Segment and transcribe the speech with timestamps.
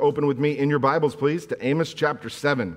[0.00, 2.76] Open with me in your Bibles, please, to Amos chapter 7.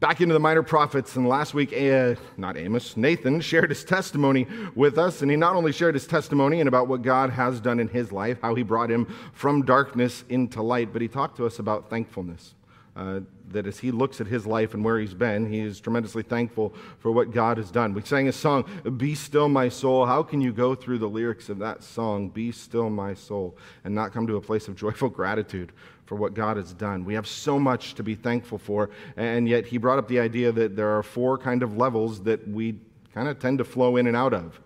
[0.00, 4.46] Back into the minor prophets, and last week, uh, not Amos, Nathan shared his testimony
[4.76, 7.80] with us, and he not only shared his testimony and about what God has done
[7.80, 11.46] in his life, how he brought him from darkness into light, but he talked to
[11.46, 12.54] us about thankfulness.
[12.98, 13.20] Uh,
[13.50, 16.74] that as he looks at his life and where he's been, he is tremendously thankful
[16.98, 17.94] for what God has done.
[17.94, 18.64] We sang a song,
[18.96, 20.04] Be Still My Soul.
[20.04, 23.94] How can you go through the lyrics of that song, Be Still My Soul, and
[23.94, 25.70] not come to a place of joyful gratitude
[26.06, 27.04] for what God has done?
[27.04, 30.50] We have so much to be thankful for, and yet he brought up the idea
[30.50, 32.80] that there are four kind of levels that we
[33.14, 34.60] kind of tend to flow in and out of.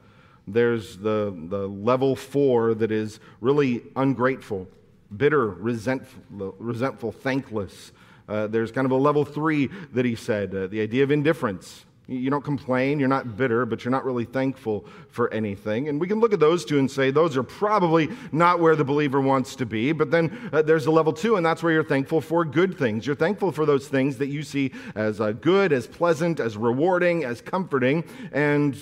[0.48, 4.66] There's the, the level four that is really ungrateful,
[5.14, 7.92] bitter, resentful, resentful thankless
[8.28, 11.84] uh, there's kind of a level three that he said uh, the idea of indifference.
[12.08, 15.88] You don't complain, you're not bitter, but you're not really thankful for anything.
[15.88, 18.84] And we can look at those two and say those are probably not where the
[18.84, 19.92] believer wants to be.
[19.92, 23.06] But then uh, there's a level two, and that's where you're thankful for good things.
[23.06, 27.24] You're thankful for those things that you see as uh, good, as pleasant, as rewarding,
[27.24, 28.04] as comforting.
[28.32, 28.76] And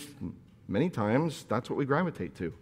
[0.67, 2.55] many times that's what we gravitate to.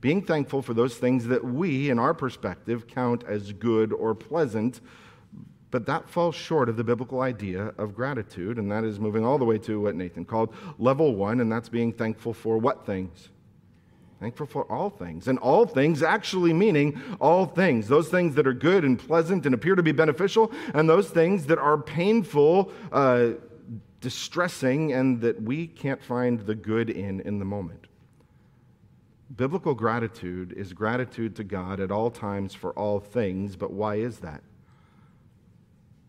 [0.00, 4.80] Being thankful for those things that we, in our perspective, count as good or pleasant
[5.74, 9.38] but that falls short of the biblical idea of gratitude, and that is moving all
[9.38, 13.30] the way to what Nathan called level one, and that's being thankful for what things?
[14.20, 15.26] Thankful for all things.
[15.26, 17.88] And all things actually meaning all things.
[17.88, 21.46] Those things that are good and pleasant and appear to be beneficial, and those things
[21.46, 23.30] that are painful, uh,
[24.00, 27.88] distressing, and that we can't find the good in in the moment.
[29.34, 34.20] Biblical gratitude is gratitude to God at all times for all things, but why is
[34.20, 34.40] that?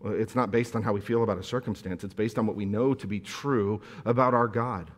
[0.06, 2.56] Uh, it's not based on how we feel about a circumstance, it's based on what
[2.56, 4.92] we know to be true about our God.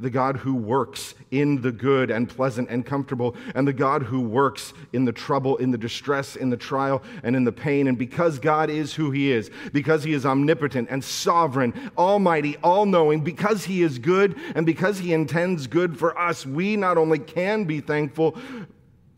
[0.00, 4.20] The God who works in the good and pleasant and comfortable, and the God who
[4.20, 7.88] works in the trouble, in the distress, in the trial, and in the pain.
[7.88, 12.86] And because God is who He is, because He is omnipotent and sovereign, almighty, all
[12.86, 17.18] knowing, because He is good, and because He intends good for us, we not only
[17.18, 18.38] can be thankful,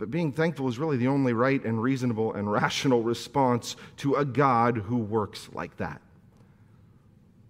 [0.00, 4.24] but being thankful is really the only right and reasonable and rational response to a
[4.24, 6.00] God who works like that.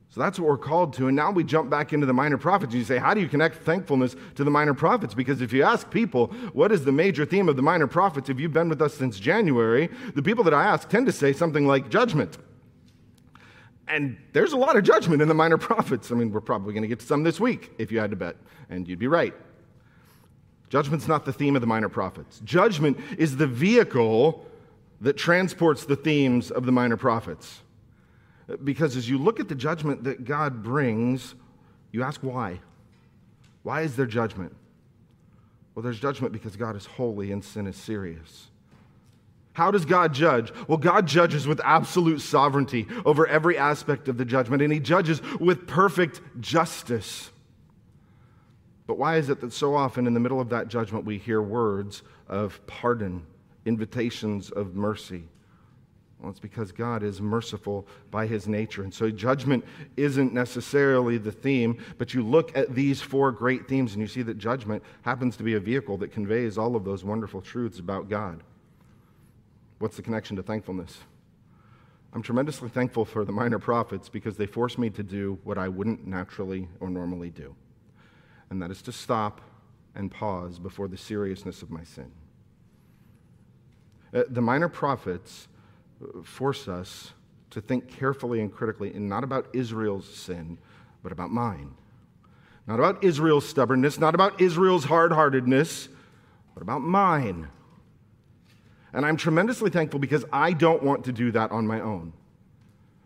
[0.09, 1.06] So that's what we're called to.
[1.06, 2.75] And now we jump back into the minor prophets.
[2.75, 5.15] You say, how do you connect thankfulness to the minor prophets?
[5.15, 8.28] Because if you ask people, what is the major theme of the minor prophets?
[8.28, 11.33] If you've been with us since January, the people that I ask tend to say
[11.33, 12.37] something like judgment.
[13.87, 16.10] And there's a lot of judgment in the minor prophets.
[16.10, 18.16] I mean, we're probably going to get to some this week if you had to
[18.16, 18.34] bet,
[18.69, 19.34] and you'd be right.
[20.70, 22.41] Judgment's not the theme of the minor prophets.
[22.44, 24.47] Judgment is the vehicle
[25.00, 27.60] that transports the themes of the minor prophets.
[28.64, 31.34] Because as you look at the judgment that God brings,
[31.92, 32.60] you ask why.
[33.64, 34.56] Why is there judgment?
[35.75, 38.47] Well, there's judgment because God is holy and sin is serious.
[39.53, 40.53] How does God judge?
[40.69, 45.20] Well, God judges with absolute sovereignty over every aspect of the judgment, and He judges
[45.41, 47.30] with perfect justice.
[48.91, 51.41] But why is it that so often in the middle of that judgment we hear
[51.41, 53.25] words of pardon,
[53.65, 55.23] invitations of mercy?
[56.19, 58.83] Well, it's because God is merciful by his nature.
[58.83, 59.65] And so judgment
[59.97, 64.23] isn't necessarily the theme, but you look at these four great themes and you see
[64.23, 68.09] that judgment happens to be a vehicle that conveys all of those wonderful truths about
[68.09, 68.43] God.
[69.78, 70.99] What's the connection to thankfulness?
[72.12, 75.69] I'm tremendously thankful for the minor prophets because they force me to do what I
[75.69, 77.55] wouldn't naturally or normally do
[78.50, 79.41] and that is to stop
[79.94, 82.11] and pause before the seriousness of my sin.
[84.12, 85.49] Uh, the minor prophets
[86.03, 87.12] uh, force us
[87.50, 90.59] to think carefully and critically, and not about Israel's sin,
[91.03, 91.75] but about mine.
[92.66, 95.89] Not about Israel's stubbornness, not about Israel's hard heartedness,
[96.55, 97.49] but about mine.
[98.93, 102.12] And I'm tremendously thankful because I don't want to do that on my own.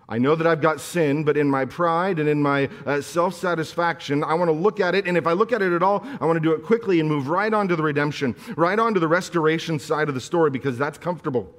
[0.08, 3.34] I know that I've got sin, but in my pride and in my uh, self
[3.34, 5.06] satisfaction, I want to look at it.
[5.06, 7.08] And if I look at it at all, I want to do it quickly and
[7.08, 10.50] move right on to the redemption, right on to the restoration side of the story
[10.50, 11.54] because that's comfortable.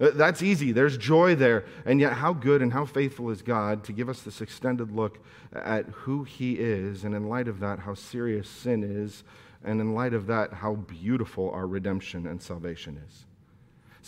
[0.00, 0.72] Uh, that's easy.
[0.72, 1.66] There's joy there.
[1.84, 5.18] And yet, how good and how faithful is God to give us this extended look
[5.52, 9.22] at who He is, and in light of that, how serious sin is,
[9.64, 13.27] and in light of that, how beautiful our redemption and salvation is.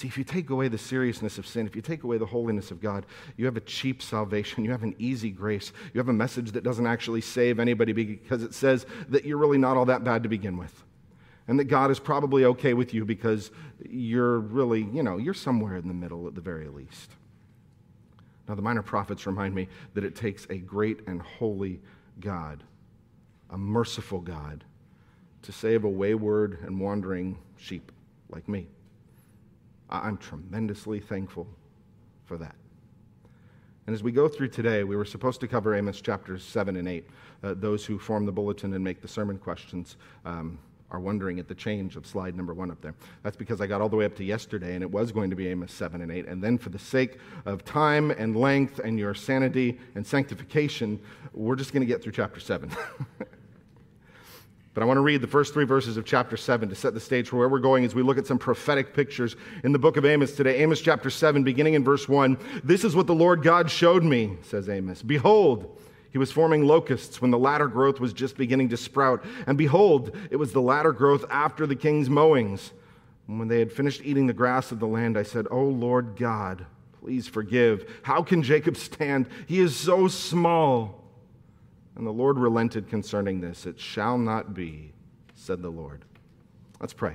[0.01, 2.71] See, if you take away the seriousness of sin, if you take away the holiness
[2.71, 3.05] of God,
[3.37, 4.65] you have a cheap salvation.
[4.71, 5.75] You have an easy grace.
[5.93, 9.59] You have a message that doesn't actually save anybody because it says that you're really
[9.59, 10.85] not all that bad to begin with.
[11.49, 13.51] And that God is probably okay with you because
[13.91, 17.11] you're really, you know, you're somewhere in the middle at the very least.
[18.49, 21.79] Now, the minor prophets remind me that it takes a great and holy
[22.21, 22.65] God,
[23.51, 24.65] a merciful God,
[25.43, 27.93] to save a wayward and wandering sheep
[28.31, 28.67] like me.
[29.91, 31.47] I'm tremendously thankful
[32.25, 32.55] for that.
[33.87, 36.87] And as we go through today, we were supposed to cover Amos chapters 7 and
[36.87, 37.05] 8.
[37.43, 40.59] Uh, those who form the bulletin and make the sermon questions um,
[40.93, 42.95] are wondering at the change of slide number one up there.
[43.23, 45.37] That's because I got all the way up to yesterday and it was going to
[45.37, 46.27] be Amos 7 and 8.
[46.27, 51.01] And then, for the sake of time and length and your sanity and sanctification,
[51.33, 52.71] we're just going to get through chapter 7.
[54.81, 57.01] But I want to read the first three verses of chapter 7 to set the
[57.01, 59.99] stage for where we're going as we look at some prophetic pictures in the book
[59.99, 60.63] of Amos today.
[60.63, 62.39] Amos chapter 7, beginning in verse 1.
[62.65, 65.03] This is what the Lord God showed me, says Amos.
[65.03, 65.79] Behold,
[66.13, 69.23] he was forming locusts when the latter growth was just beginning to sprout.
[69.47, 72.73] And behold, it was the latter growth after the king's mowings.
[73.29, 76.17] And when they had finished eating the grass of the land, I said, O Lord
[76.17, 76.65] God,
[77.03, 78.01] please forgive.
[78.03, 79.27] How can Jacob stand?
[79.47, 81.00] He is so small.
[82.01, 83.67] And the Lord relented concerning this.
[83.67, 84.95] It shall not be,
[85.35, 86.07] said the Lord.
[86.81, 87.15] Let's pray.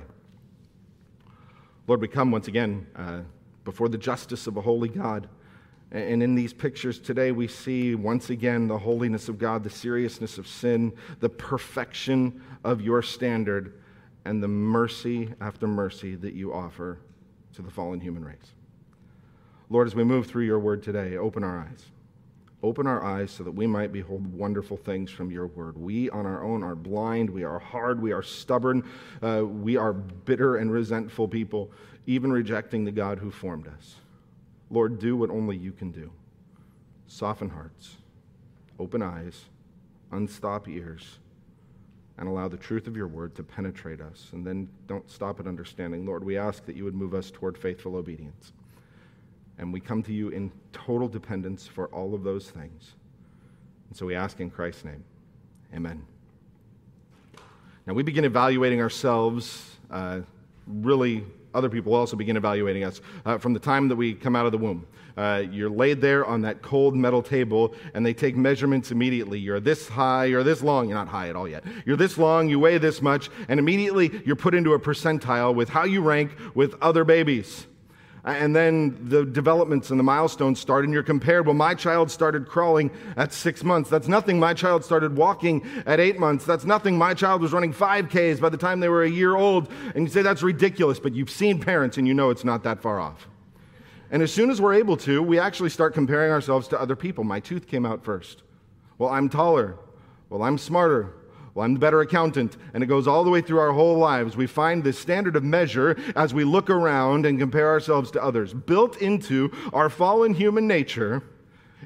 [1.88, 3.22] Lord, we come once again uh,
[3.64, 5.28] before the justice of a holy God.
[5.90, 10.38] And in these pictures today, we see once again the holiness of God, the seriousness
[10.38, 13.80] of sin, the perfection of your standard,
[14.24, 17.00] and the mercy after mercy that you offer
[17.54, 18.54] to the fallen human race.
[19.68, 21.86] Lord, as we move through your word today, open our eyes.
[22.66, 25.78] Open our eyes so that we might behold wonderful things from your word.
[25.78, 28.82] We on our own are blind, we are hard, we are stubborn,
[29.22, 31.70] uh, we are bitter and resentful people,
[32.08, 33.94] even rejecting the God who formed us.
[34.68, 36.10] Lord, do what only you can do.
[37.06, 37.98] Soften hearts,
[38.80, 39.44] open eyes,
[40.10, 41.20] unstop ears,
[42.18, 44.30] and allow the truth of your word to penetrate us.
[44.32, 46.04] And then don't stop at understanding.
[46.04, 48.52] Lord, we ask that you would move us toward faithful obedience.
[49.58, 52.92] And we come to you in total dependence for all of those things.
[53.88, 55.04] And so we ask in Christ's name.
[55.74, 56.04] Amen.
[57.86, 60.20] Now, we begin evaluating ourselves, uh,
[60.66, 61.24] really,
[61.54, 64.52] other people also begin evaluating us uh, from the time that we come out of
[64.52, 64.86] the womb.
[65.16, 69.38] Uh, you're laid there on that cold metal table, and they take measurements immediately.
[69.38, 70.88] You're this high, you're this long.
[70.88, 71.64] You're not high at all yet.
[71.86, 75.70] You're this long, you weigh this much, and immediately you're put into a percentile with
[75.70, 77.66] how you rank with other babies.
[78.26, 81.46] And then the developments and the milestones start, and you're compared.
[81.46, 83.88] Well, my child started crawling at six months.
[83.88, 84.40] That's nothing.
[84.40, 86.44] My child started walking at eight months.
[86.44, 86.98] That's nothing.
[86.98, 89.70] My child was running 5Ks by the time they were a year old.
[89.94, 92.82] And you say that's ridiculous, but you've seen parents and you know it's not that
[92.82, 93.28] far off.
[94.10, 97.22] And as soon as we're able to, we actually start comparing ourselves to other people.
[97.22, 98.42] My tooth came out first.
[98.98, 99.78] Well, I'm taller.
[100.30, 101.12] Well, I'm smarter.
[101.56, 102.58] Well, I'm the better accountant.
[102.74, 104.36] And it goes all the way through our whole lives.
[104.36, 108.52] We find this standard of measure as we look around and compare ourselves to others.
[108.52, 111.22] Built into our fallen human nature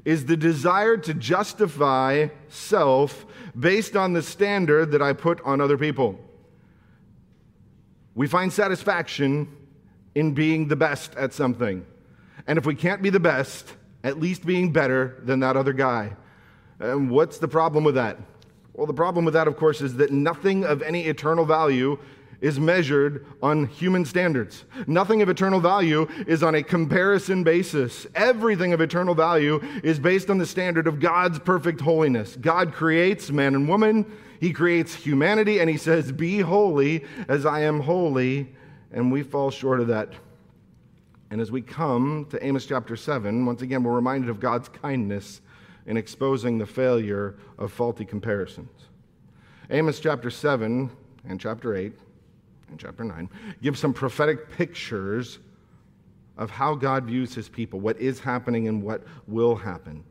[0.05, 3.25] is the desire to justify self
[3.57, 6.19] based on the standard that I put on other people.
[8.17, 9.57] We find satisfaction
[10.17, 11.87] in being the best at something.
[12.49, 13.73] And if we can't be the best,
[14.03, 16.17] at least being better than that other guy.
[16.81, 18.19] And what's the problem with that?
[18.81, 21.99] Well, the problem with that, of course, is that nothing of any eternal value
[22.41, 24.65] is measured on human standards.
[24.87, 28.07] Nothing of eternal value is on a comparison basis.
[28.15, 32.37] Everything of eternal value is based on the standard of God's perfect holiness.
[32.41, 34.11] God creates man and woman,
[34.41, 38.51] He creates humanity, and He says, Be holy as I am holy.
[38.93, 40.15] And we fall short of that.
[41.31, 45.43] And as we come to Amos chapter 7, once again, we're reminded of God's kindness
[45.87, 48.89] in exposing the failure of faulty comparisons.
[49.71, 50.91] Amos chapter 7
[51.29, 51.93] and chapter 8
[52.71, 53.29] and chapter 9
[53.63, 55.39] give some prophetic pictures
[56.37, 60.03] of how God views his people, what is happening and what will happen.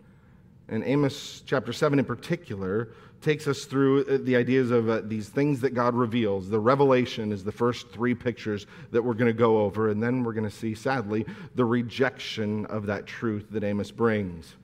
[0.67, 2.89] And Amos chapter 7 in particular
[3.21, 6.49] takes us through uh, the ideas of uh, these things that God reveals.
[6.49, 10.23] The revelation is the first three pictures that we're going to go over, and then
[10.23, 14.55] we're going to see, sadly, the rejection of that truth that Amos brings.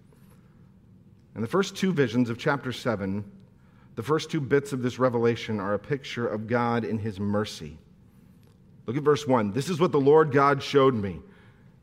[1.35, 3.23] And the first two visions of chapter 7,
[3.95, 7.77] the first two bits of this revelation are a picture of God in his mercy.
[8.85, 9.51] Look at verse 1.
[9.51, 11.19] This is what the Lord God showed me.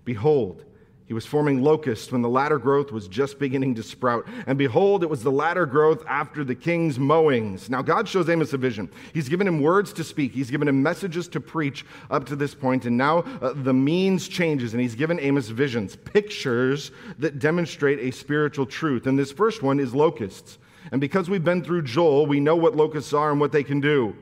[0.04, 0.64] Behold,
[1.12, 4.26] he was forming locusts when the latter growth was just beginning to sprout.
[4.46, 7.68] And behold, it was the latter growth after the king's mowings.
[7.68, 8.90] Now, God shows Amos a vision.
[9.12, 12.54] He's given him words to speak, he's given him messages to preach up to this
[12.54, 17.98] point, And now uh, the means changes, and he's given Amos visions, pictures that demonstrate
[17.98, 19.06] a spiritual truth.
[19.06, 20.56] And this first one is locusts.
[20.92, 23.82] And because we've been through Joel, we know what locusts are and what they can
[23.82, 24.16] do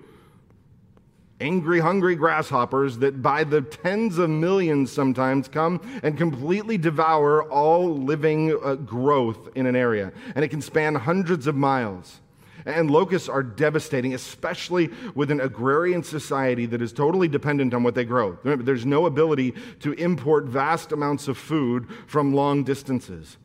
[1.41, 7.97] angry, hungry grasshoppers that by the tens of millions sometimes come and completely devour all
[7.97, 10.13] living uh, growth in an area.
[10.35, 12.21] And it can span hundreds of miles.
[12.67, 17.95] And locusts are devastating, especially with an agrarian society that is totally dependent on what
[17.95, 18.39] they grow.
[18.45, 23.39] There's no ability to import vast amounts of food from long distances.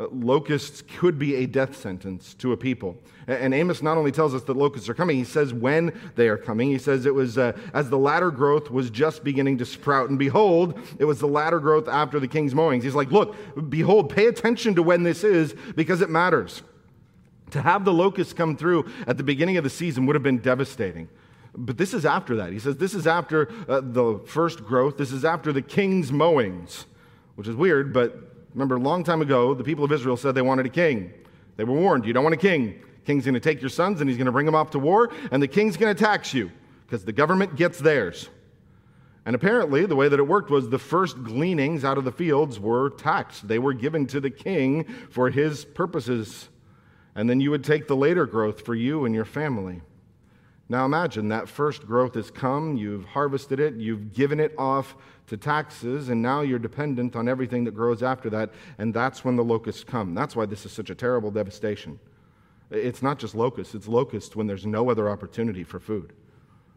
[0.00, 2.96] Uh, locusts could be a death sentence to a people.
[3.26, 6.38] And Amos not only tells us that locusts are coming, he says when they are
[6.38, 6.70] coming.
[6.70, 10.08] He says it was uh, as the latter growth was just beginning to sprout.
[10.08, 12.82] And behold, it was the latter growth after the king's mowings.
[12.82, 13.36] He's like, look,
[13.68, 16.62] behold, pay attention to when this is because it matters.
[17.50, 20.38] To have the locusts come through at the beginning of the season would have been
[20.38, 21.10] devastating.
[21.54, 22.52] But this is after that.
[22.52, 26.86] He says this is after uh, the first growth, this is after the king's mowings,
[27.34, 30.42] which is weird, but Remember, a long time ago, the people of Israel said they
[30.42, 31.12] wanted a king.
[31.56, 32.82] They were warned, you don't want a king.
[33.04, 35.10] King's going to take your sons and he's going to bring them off to war,
[35.30, 36.50] and the king's going to tax you
[36.86, 38.28] because the government gets theirs.
[39.26, 42.58] And apparently, the way that it worked was the first gleanings out of the fields
[42.58, 43.46] were taxed.
[43.46, 46.48] They were given to the king for his purposes.
[47.14, 49.82] And then you would take the later growth for you and your family.
[50.70, 54.94] Now imagine that first growth has come, you've harvested it, you've given it off
[55.26, 59.34] to taxes, and now you're dependent on everything that grows after that, and that's when
[59.34, 60.14] the locusts come.
[60.14, 61.98] That's why this is such a terrible devastation.
[62.70, 66.12] It's not just locusts, it's locusts when there's no other opportunity for food.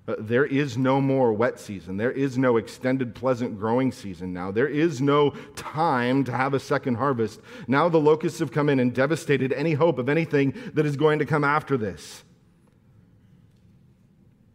[0.07, 1.95] Uh, there is no more wet season.
[1.95, 4.50] There is no extended, pleasant growing season now.
[4.50, 7.41] There is no time to have a second harvest.
[7.67, 11.19] Now the locusts have come in and devastated any hope of anything that is going
[11.19, 12.23] to come after this.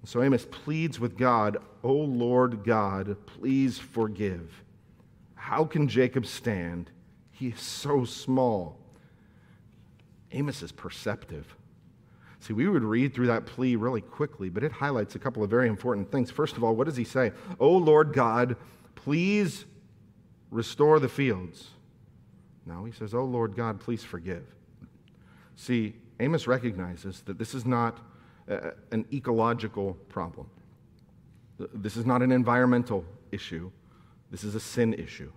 [0.08, 4.64] So Amos pleads with God, O Lord God, please forgive.
[5.34, 6.90] How can Jacob stand?
[7.30, 8.78] He is so small.
[10.32, 11.54] Amos is perceptive.
[12.40, 15.50] See, we would read through that plea really quickly, but it highlights a couple of
[15.50, 16.30] very important things.
[16.30, 17.32] First of all, what does he say?
[17.60, 18.56] O Lord God,
[18.94, 19.66] please
[20.50, 21.68] restore the fields.
[22.64, 24.46] Now he says, O Lord God, please forgive.
[25.54, 28.00] See, Amos recognizes that this is not
[28.48, 30.48] an ecological problem.
[31.74, 33.70] This is not an environmental issue,
[34.30, 35.30] this is a sin issue.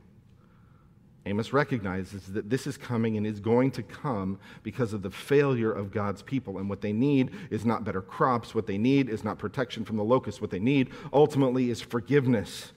[1.25, 5.71] Amos recognizes that this is coming and is going to come because of the failure
[5.71, 6.57] of God's people.
[6.57, 8.55] And what they need is not better crops.
[8.55, 10.41] What they need is not protection from the locusts.
[10.41, 12.71] What they need ultimately is forgiveness.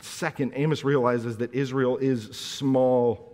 [0.00, 3.29] Second, Amos realizes that Israel is small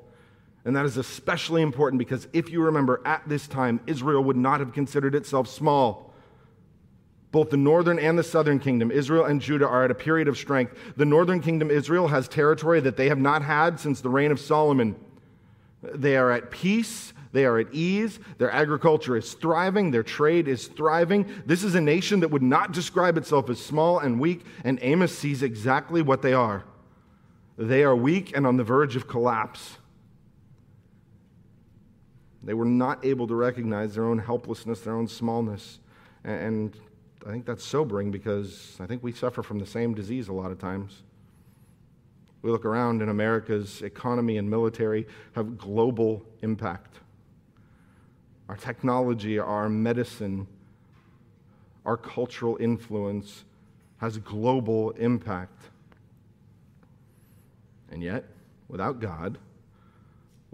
[0.67, 4.59] and that is especially important because if you remember, at this time, Israel would not
[4.59, 6.13] have considered itself small.
[7.31, 10.37] Both the northern and the southern kingdom, Israel and Judah, are at a period of
[10.37, 10.77] strength.
[10.97, 14.41] The northern kingdom, Israel, has territory that they have not had since the reign of
[14.41, 14.97] Solomon.
[15.83, 17.13] They are at peace.
[17.31, 18.19] They are at ease.
[18.39, 19.93] Their agriculture is thriving.
[19.93, 21.31] Their trade is thriving.
[21.47, 25.17] This is a nation that would not describe itself as small and weak, and Amos
[25.17, 26.65] sees exactly what they are.
[27.57, 29.77] They are weak and on the verge of collapse.
[32.47, 35.81] They were not able to recognize their own helplessness, their own smallness.
[36.23, 36.79] And
[37.27, 40.53] I think that's sobering because I think we suffer from the same disease a lot
[40.53, 41.03] of times.
[42.43, 47.01] We look around and America's economy and military have global impact.
[48.49, 50.47] Our technology, our medicine,
[51.85, 53.45] our cultural influence
[53.97, 55.65] has global impact.
[57.91, 58.25] And yet,
[58.69, 59.39] without God,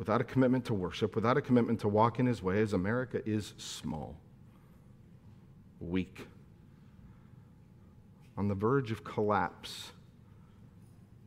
[0.02, 3.54] without a commitment to worship, without a commitment to walk in his ways, America is
[3.56, 4.16] small,
[5.78, 6.26] weak,
[8.36, 9.92] on the verge of collapse,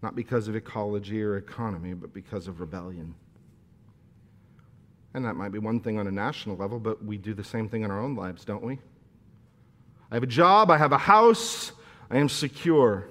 [0.01, 3.15] not because of ecology or economy, but because of rebellion.
[5.13, 7.69] And that might be one thing on a national level, but we do the same
[7.69, 8.77] thing in our own lives, don't we?
[10.11, 11.71] I have a job, I have a house,
[12.11, 13.07] I am secure.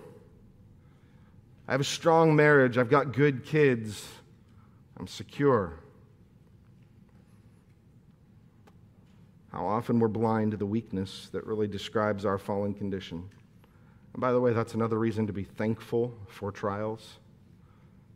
[1.67, 4.07] I have a strong marriage, I've got good kids.
[4.99, 5.81] I'm secure.
[9.53, 13.29] How often we're blind to the weakness that really describes our fallen condition.
[14.13, 17.19] And by the way, that's another reason to be thankful for trials.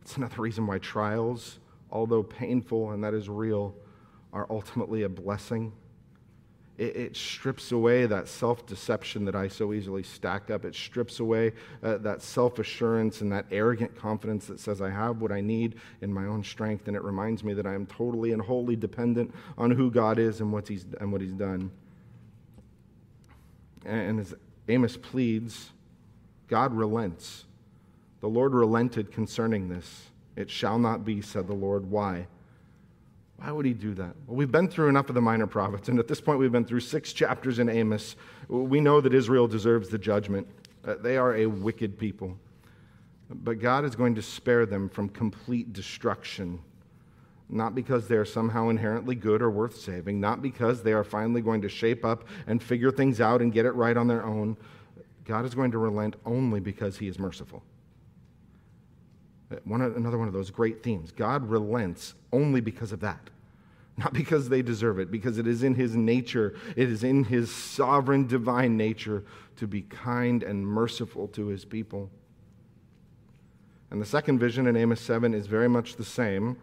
[0.02, 1.58] It's another reason why trials,
[1.90, 3.74] although painful and that is real,
[4.32, 5.72] are ultimately a blessing
[6.78, 10.64] it, it strips away that self deception that I so easily stack up.
[10.64, 15.20] It strips away uh, that self assurance and that arrogant confidence that says I have
[15.20, 16.86] what I need in my own strength.
[16.86, 20.40] And it reminds me that I am totally and wholly dependent on who God is
[20.40, 21.70] and what He's, and what he's done.
[23.84, 24.34] And as
[24.68, 25.72] Amos pleads,
[26.46, 27.44] God relents.
[28.20, 30.06] The Lord relented concerning this.
[30.36, 31.90] It shall not be, said the Lord.
[31.90, 32.26] Why?
[33.38, 34.14] Why would he do that?
[34.26, 36.64] Well, we've been through enough of the minor prophets, and at this point, we've been
[36.64, 38.16] through six chapters in Amos.
[38.48, 40.48] We know that Israel deserves the judgment.
[40.84, 42.36] Uh, they are a wicked people.
[43.30, 46.60] But God is going to spare them from complete destruction.
[47.48, 51.40] not because they are somehow inherently good or worth saving, not because they are finally
[51.40, 54.56] going to shape up and figure things out and get it right on their own.
[55.24, 57.62] God is going to relent only because he is merciful.
[59.64, 61.10] One, another one of those great themes.
[61.10, 63.30] God relents only because of that.
[63.96, 67.52] Not because they deserve it, because it is in his nature, it is in his
[67.52, 69.24] sovereign divine nature
[69.56, 72.08] to be kind and merciful to his people.
[73.90, 76.58] And the second vision in Amos 7 is very much the same.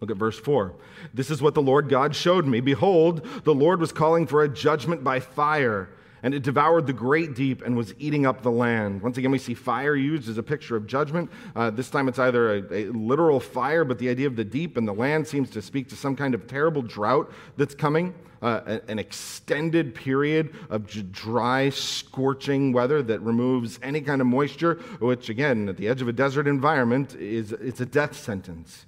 [0.00, 0.74] Look at verse 4.
[1.14, 2.60] This is what the Lord God showed me.
[2.60, 5.88] Behold, the Lord was calling for a judgment by fire
[6.22, 9.02] and it devoured the great deep and was eating up the land.
[9.02, 11.30] Once again, we see fire used as a picture of judgment.
[11.56, 14.76] Uh, this time it's either a, a, literal fire, but the idea of the deep
[14.76, 18.14] and the land seems to speak to some kind of terrible drought that's coming.
[18.40, 25.28] Uh, an extended period of dry, scorching weather that removes any kind of moisture, which,
[25.28, 28.84] again, at the edge of a desert environment, is it's a death sentence.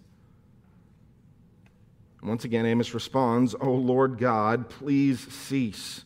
[2.20, 6.03] Once again, Amos responds, "O Lord God, please cease."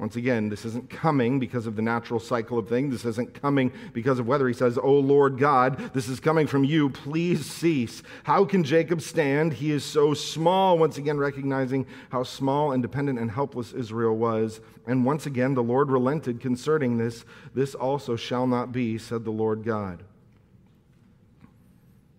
[0.00, 2.90] Once again, this isn't coming because of the natural cycle of things.
[2.90, 4.48] This isn't coming because of weather.
[4.48, 6.88] He says, Oh Lord God, this is coming from you.
[6.88, 8.02] Please cease.
[8.22, 9.52] How can Jacob stand?
[9.52, 10.78] He is so small.
[10.78, 14.62] Once again, recognizing how small and dependent and helpless Israel was.
[14.86, 17.26] And once again, the Lord relented concerning this.
[17.52, 20.02] This also shall not be, said the Lord God.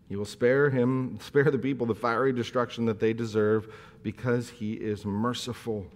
[0.08, 3.74] He will spare him, spare the people the fiery destruction that they deserve
[4.04, 5.88] because he is merciful.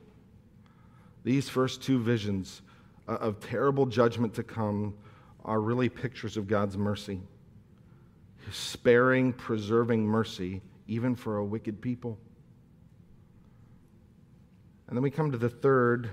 [1.25, 2.61] These first two visions
[3.07, 4.93] uh, of terrible judgment to come
[5.43, 7.19] are really pictures of God's mercy.
[8.45, 12.19] His sparing, preserving mercy, even for a wicked people.
[14.87, 16.11] And then we come to the third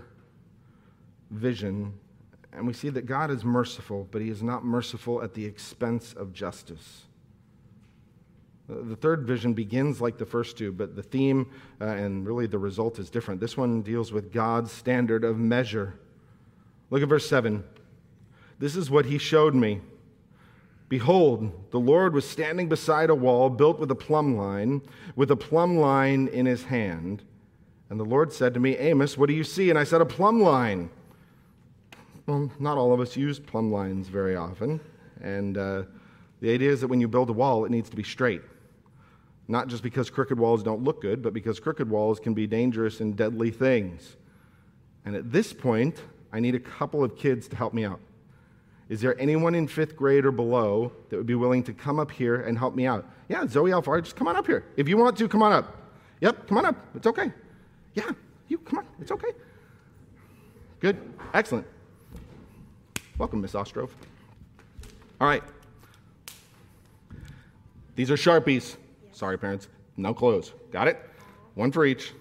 [1.31, 1.93] vision,
[2.55, 6.15] and we see that God is merciful, but he is not merciful at the expense
[6.15, 7.03] of justice.
[8.83, 11.51] The third vision begins like the first two, but the theme
[11.81, 13.41] uh, and really the result is different.
[13.41, 15.99] This one deals with God's standard of measure.
[16.91, 17.65] Look at verse 7.
[18.59, 19.81] This is what he showed me.
[20.89, 24.83] Behold, the Lord was standing beside a wall built with a plumb line,
[25.17, 27.23] with a plumb line in his hand.
[27.89, 29.71] And the Lord said to me, Amos, what do you see?
[29.71, 30.91] And I said, A plumb line.
[32.27, 34.81] Well, not all of us use plumb lines very often.
[35.23, 35.85] And uh,
[36.41, 38.43] the idea is that when you build a wall, it needs to be straight.
[39.49, 43.01] Not just because crooked walls don't look good, but because crooked walls can be dangerous
[43.01, 44.17] and deadly things.
[45.05, 46.01] And at this point,
[46.33, 48.01] I need a couple of kids to help me out.
[48.89, 52.11] Is there anyone in fifth grade or below that would be willing to come up
[52.11, 53.07] here and help me out?
[53.29, 54.65] Yeah, Zoe Alfaro, just come on up here.
[54.77, 55.77] If you want to, come on up.
[56.21, 56.77] Yep, come on up.
[56.95, 57.33] It's okay.
[57.95, 58.11] Yeah,
[58.49, 58.87] you come on.
[59.01, 59.31] It's okay.
[60.81, 60.99] Good.
[61.33, 61.67] Excellent.
[63.19, 63.95] Welcome, Miss Ostrov.
[65.21, 65.43] All right.
[67.95, 68.77] These are Sharpies.
[69.13, 69.69] Sorry, parents.
[69.97, 70.53] No clothes.
[70.71, 70.99] Got it?
[71.55, 72.13] One for each.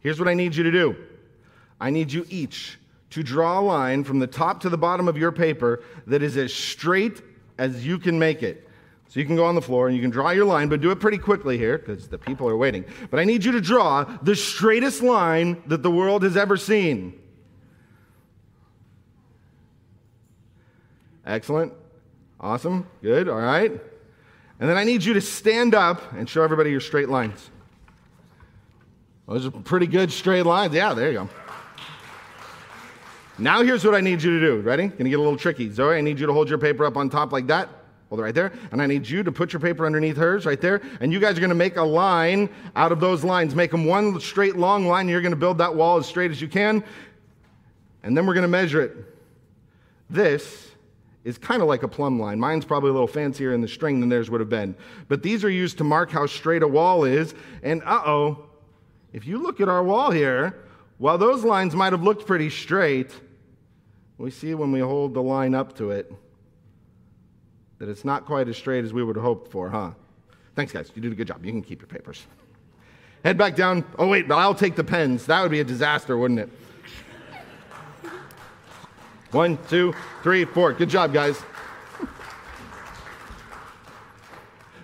[0.00, 0.96] Here's what I need you to do
[1.80, 2.78] I need you each
[3.10, 6.36] to draw a line from the top to the bottom of your paper that is
[6.36, 7.22] as straight
[7.58, 8.68] as you can make it.
[9.08, 10.90] So you can go on the floor and you can draw your line, but do
[10.90, 12.84] it pretty quickly here because the people are waiting.
[13.10, 17.20] But I need you to draw the straightest line that the world has ever seen.
[21.24, 21.72] Excellent.
[22.40, 22.86] Awesome.
[23.02, 23.28] Good.
[23.28, 23.72] All right.
[24.60, 27.50] And then I need you to stand up and show everybody your straight lines.
[29.26, 30.74] Those are pretty good straight lines.
[30.74, 31.28] Yeah, there you go.
[33.38, 34.60] Now here's what I need you to do.
[34.60, 34.88] Ready?
[34.88, 35.70] Gonna get a little tricky.
[35.70, 37.68] Zoe, I need you to hold your paper up on top like that.
[38.10, 38.52] Hold it right there.
[38.70, 40.82] And I need you to put your paper underneath hers right there.
[41.00, 43.54] And you guys are gonna make a line out of those lines.
[43.54, 45.08] Make them one straight long line.
[45.08, 46.84] You're gonna build that wall as straight as you can.
[48.04, 48.96] And then we're gonna measure it.
[50.08, 50.70] This
[51.24, 52.38] is kind of like a plumb line.
[52.38, 54.76] Mine's probably a little fancier in the string than theirs would have been.
[55.08, 57.34] But these are used to mark how straight a wall is.
[57.62, 58.46] And uh oh,
[59.12, 60.58] if you look at our wall here,
[60.98, 63.10] while those lines might have looked pretty straight,
[64.18, 66.12] we see when we hold the line up to it
[67.78, 69.90] that it's not quite as straight as we would have hoped for, huh?
[70.54, 70.90] Thanks, guys.
[70.94, 71.44] You did a good job.
[71.44, 72.24] You can keep your papers.
[73.24, 73.84] Head back down.
[73.98, 75.26] Oh, wait, but I'll take the pens.
[75.26, 76.50] That would be a disaster, wouldn't it?
[79.34, 79.92] One, two,
[80.22, 80.72] three, four.
[80.72, 81.42] Good job, guys.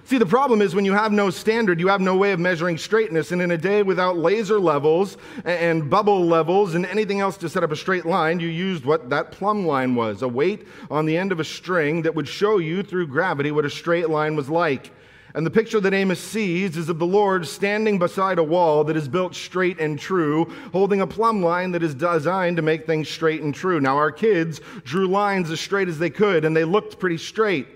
[0.06, 2.76] See, the problem is when you have no standard, you have no way of measuring
[2.76, 3.30] straightness.
[3.30, 7.62] And in a day without laser levels and bubble levels and anything else to set
[7.62, 11.16] up a straight line, you used what that plumb line was a weight on the
[11.16, 14.50] end of a string that would show you through gravity what a straight line was
[14.50, 14.90] like.
[15.34, 18.96] And the picture that Amos sees is of the Lord standing beside a wall that
[18.96, 23.08] is built straight and true, holding a plumb line that is designed to make things
[23.08, 23.80] straight and true.
[23.80, 27.68] Now, our kids drew lines as straight as they could, and they looked pretty straight.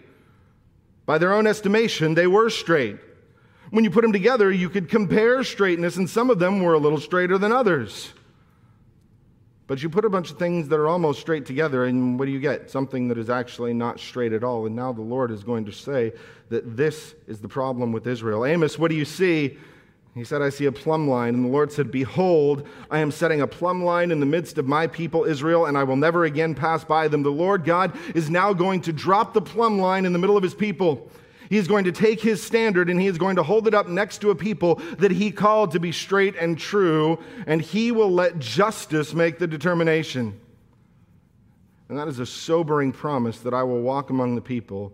[1.06, 2.98] By their own estimation, they were straight.
[3.70, 6.78] When you put them together, you could compare straightness, and some of them were a
[6.78, 8.12] little straighter than others.
[9.66, 12.32] But you put a bunch of things that are almost straight together, and what do
[12.32, 12.70] you get?
[12.70, 14.66] Something that is actually not straight at all.
[14.66, 16.12] And now the Lord is going to say
[16.50, 18.44] that this is the problem with Israel.
[18.44, 19.56] Amos, what do you see?
[20.14, 21.34] He said, I see a plumb line.
[21.34, 24.66] And the Lord said, Behold, I am setting a plumb line in the midst of
[24.66, 27.22] my people Israel, and I will never again pass by them.
[27.22, 30.42] The Lord God is now going to drop the plumb line in the middle of
[30.42, 31.10] his people.
[31.48, 33.88] He is going to take his standard and he is going to hold it up
[33.88, 38.10] next to a people that he called to be straight and true, and he will
[38.10, 40.40] let justice make the determination.
[41.88, 44.92] And that is a sobering promise that I will walk among the people.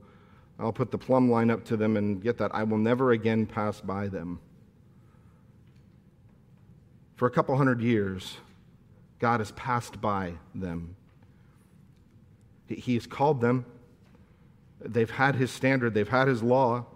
[0.58, 2.54] I'll put the plumb line up to them and get that.
[2.54, 4.40] I will never again pass by them.
[7.16, 8.38] For a couple hundred years,
[9.18, 10.96] God has passed by them.
[12.66, 13.66] He has called them
[14.80, 16.86] They've had his standard, they've had his law.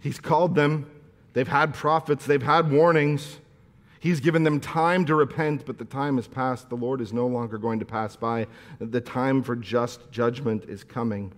[0.00, 0.90] He's called them,
[1.32, 3.38] they've had prophets, they've had warnings.
[4.00, 6.68] He's given them time to repent, but the time has passed.
[6.68, 8.46] The Lord is no longer going to pass by.
[8.78, 11.32] The time for just judgment is coming.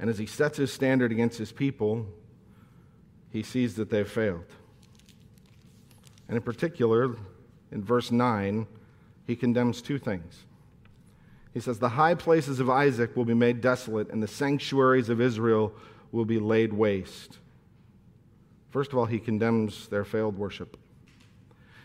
[0.00, 2.08] And as he sets his standard against his people,
[3.30, 4.46] he sees that they've failed.
[6.26, 7.14] And in particular,
[7.70, 8.66] in verse 9,
[9.24, 10.46] he condemns two things.
[11.52, 15.20] He says, The high places of Isaac will be made desolate, and the sanctuaries of
[15.20, 15.72] Israel
[16.10, 17.38] will be laid waste.
[18.70, 20.78] First of all, he condemns their failed worship.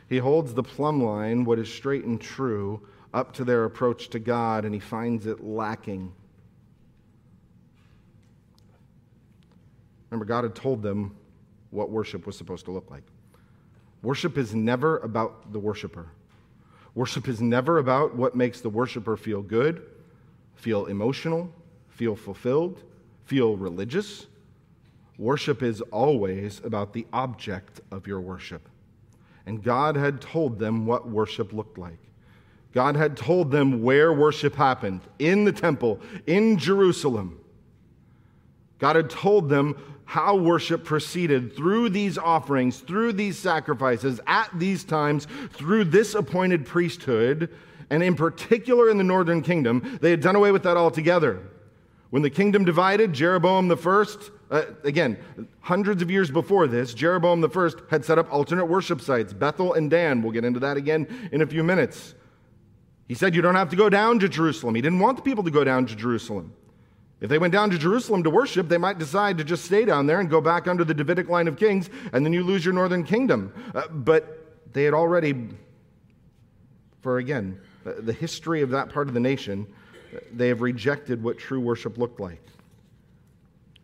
[0.07, 4.19] He holds the plumb line, what is straight and true, up to their approach to
[4.19, 6.13] God, and he finds it lacking.
[10.09, 11.15] Remember, God had told them
[11.71, 13.03] what worship was supposed to look like.
[14.01, 16.07] Worship is never about the worshiper.
[16.97, 19.83] Worship is never about what makes the worshiper feel good,
[20.55, 21.53] feel emotional,
[21.89, 22.81] feel fulfilled,
[23.25, 24.25] feel religious.
[25.19, 28.67] Worship is always about the object of your worship.
[29.45, 31.99] And God had told them what worship looked like.
[32.73, 37.39] God had told them where worship happened in the temple, in Jerusalem.
[38.79, 44.85] God had told them how worship proceeded through these offerings, through these sacrifices, at these
[44.85, 47.53] times, through this appointed priesthood,
[47.89, 49.99] and in particular in the northern kingdom.
[50.01, 51.41] They had done away with that altogether.
[52.09, 55.17] When the kingdom divided, Jeroboam the first, uh, again,
[55.59, 59.73] hundreds of years before this, Jeroboam the first had set up alternate worship sites, Bethel
[59.73, 60.21] and Dan.
[60.21, 62.15] We'll get into that again in a few minutes.
[63.09, 64.75] He said, You don't have to go down to Jerusalem.
[64.75, 66.53] He didn't want the people to go down to Jerusalem.
[67.19, 70.05] If they went down to Jerusalem to worship, they might decide to just stay down
[70.05, 72.75] there and go back under the Davidic line of kings, and then you lose your
[72.75, 73.51] northern kingdom.
[73.73, 75.49] Uh, but they had already,
[77.01, 79.65] for again, uh, the history of that part of the nation,
[80.31, 82.41] they have rejected what true worship looked like.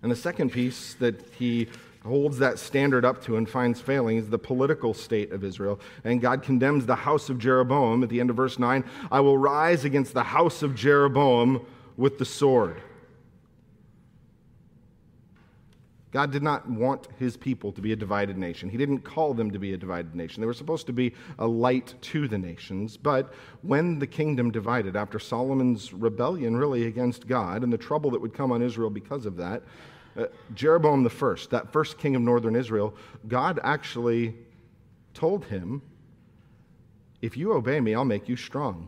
[0.03, 1.69] And the second piece that he
[2.03, 5.79] holds that standard up to and finds failing is the political state of Israel.
[6.03, 9.37] And God condemns the house of Jeroboam at the end of verse 9 I will
[9.37, 11.65] rise against the house of Jeroboam
[11.97, 12.81] with the sword.
[16.13, 18.69] God did not want his people to be a divided nation.
[18.69, 20.41] He didn't call them to be a divided nation.
[20.41, 22.97] They were supposed to be a light to the nations.
[22.97, 28.21] But when the kingdom divided, after Solomon's rebellion really against God and the trouble that
[28.21, 29.63] would come on Israel because of that,
[30.15, 32.93] uh, Jeroboam first, that first king of northern Israel,
[33.27, 34.35] God actually
[35.15, 35.81] told him,
[37.23, 38.87] If you obey me, I'll make you strong.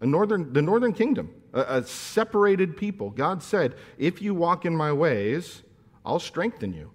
[0.00, 3.10] Northern, the northern kingdom a, a separated people.
[3.10, 5.62] God said, If you walk in my ways,
[6.04, 6.90] I'll strengthen you,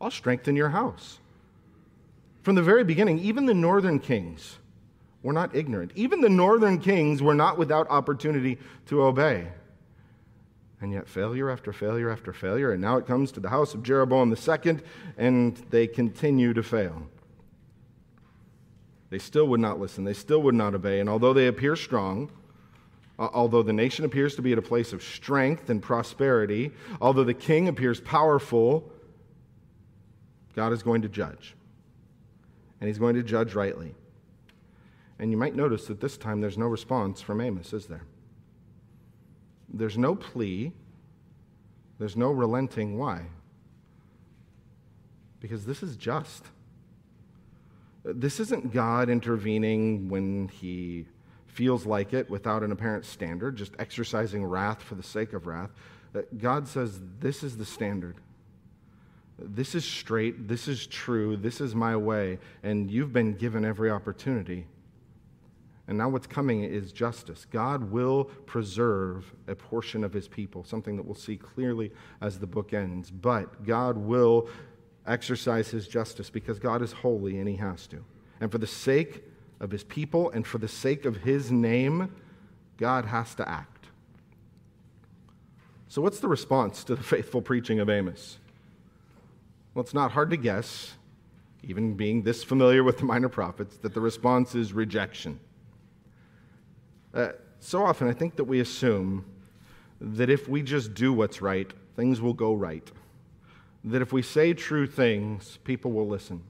[0.00, 1.18] I'll strengthen your house.
[2.42, 4.58] From the very beginning, even the northern kings
[5.22, 5.92] were not ignorant.
[5.94, 9.48] Even the northern kings were not without opportunity to obey.
[10.80, 13.82] And yet, failure after failure after failure, and now it comes to the house of
[13.82, 14.78] Jeroboam II,
[15.18, 17.02] and they continue to fail.
[19.10, 22.30] They still would not listen, they still would not obey, and although they appear strong,
[23.20, 27.34] although the nation appears to be at a place of strength and prosperity, although the
[27.34, 28.90] king appears powerful,
[30.56, 31.54] God is going to judge.
[32.80, 33.94] And he's going to judge rightly.
[35.18, 38.04] And you might notice that this time there's no response from Amos, is there?
[39.68, 40.72] There's no plea,
[41.98, 42.96] there's no relenting.
[42.96, 43.26] Why?
[45.40, 46.46] Because this is just.
[48.02, 51.04] This isn't God intervening when he
[51.50, 55.70] feels like it without an apparent standard, just exercising wrath for the sake of wrath.
[56.38, 58.16] God says, This is the standard.
[59.38, 60.48] This is straight.
[60.48, 61.36] This is true.
[61.36, 62.38] This is my way.
[62.62, 64.66] And you've been given every opportunity.
[65.88, 67.46] And now what's coming is justice.
[67.50, 72.46] God will preserve a portion of his people, something that we'll see clearly as the
[72.46, 73.10] book ends.
[73.10, 74.48] But God will
[75.06, 78.04] exercise his justice because God is holy and he has to.
[78.40, 79.24] And for the sake
[79.60, 82.14] of his people and for the sake of his name,
[82.78, 83.86] God has to act.
[85.88, 88.38] So, what's the response to the faithful preaching of Amos?
[89.74, 90.94] Well, it's not hard to guess,
[91.62, 95.38] even being this familiar with the minor prophets, that the response is rejection.
[97.12, 99.24] Uh, so often, I think that we assume
[100.00, 102.90] that if we just do what's right, things will go right.
[103.84, 106.42] That if we say true things, people will listen.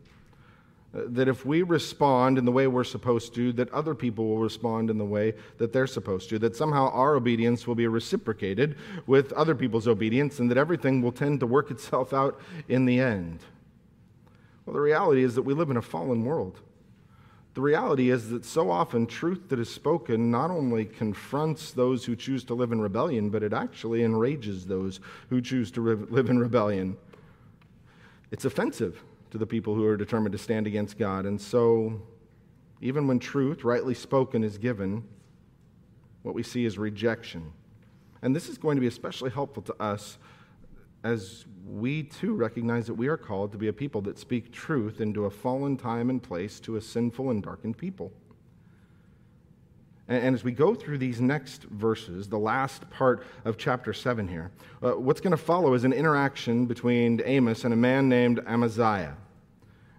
[0.92, 4.90] That if we respond in the way we're supposed to, that other people will respond
[4.90, 6.38] in the way that they're supposed to.
[6.40, 8.76] That somehow our obedience will be reciprocated
[9.06, 12.98] with other people's obedience, and that everything will tend to work itself out in the
[12.98, 13.40] end.
[14.66, 16.60] Well, the reality is that we live in a fallen world.
[17.54, 22.14] The reality is that so often truth that is spoken not only confronts those who
[22.14, 26.38] choose to live in rebellion, but it actually enrages those who choose to live in
[26.38, 26.96] rebellion.
[28.30, 31.26] It's offensive to the people who are determined to stand against God.
[31.26, 32.02] And so,
[32.80, 35.04] even when truth, rightly spoken, is given,
[36.22, 37.52] what we see is rejection.
[38.22, 40.18] And this is going to be especially helpful to us
[41.02, 45.00] as we too recognize that we are called to be a people that speak truth
[45.00, 48.12] into a fallen time and place to a sinful and darkened people.
[50.10, 54.50] And, as we go through these next verses, the last part of chapter 7 here,
[54.82, 59.16] uh, what's going to follow is an interaction between Amos and a man named Amaziah.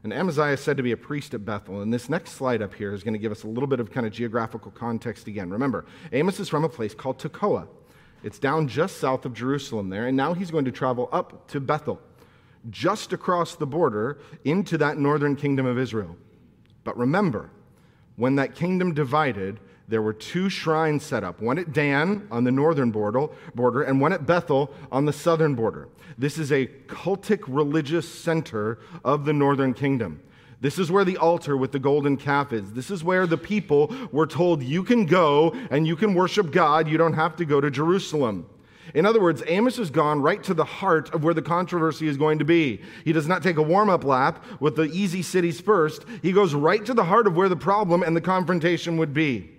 [0.04, 1.82] And Amaziah is said to be a priest at Bethel.
[1.82, 3.89] And this next slide up here is going to give us a little bit of
[3.89, 5.50] kind of geographical context again.
[5.50, 7.69] Remember, Amos is from a place called Tekoa.
[8.21, 11.62] It's down just south of Jerusalem there, and now he's going to travel up to
[11.62, 12.02] Bethel,
[12.69, 16.17] just across the border into that northern kingdom of Israel.
[16.84, 17.50] But remember,
[18.17, 19.60] when that kingdom divided,
[19.91, 24.13] there were two shrines set up one at Dan on the northern border, and one
[24.13, 25.89] at Bethel on the southern border.
[26.17, 30.21] This is a cultic religious center of the northern kingdom.
[30.62, 32.71] This is where the altar with the golden calf is.
[32.71, 36.88] This is where the people were told, You can go and you can worship God.
[36.88, 38.47] You don't have to go to Jerusalem.
[38.93, 42.15] In other words, Amos has gone right to the heart of where the controversy is
[42.15, 42.82] going to be.
[43.04, 46.06] He does not take a warm up lap with the easy cities first.
[46.21, 49.49] He goes right to the heart of where the problem and the confrontation would be.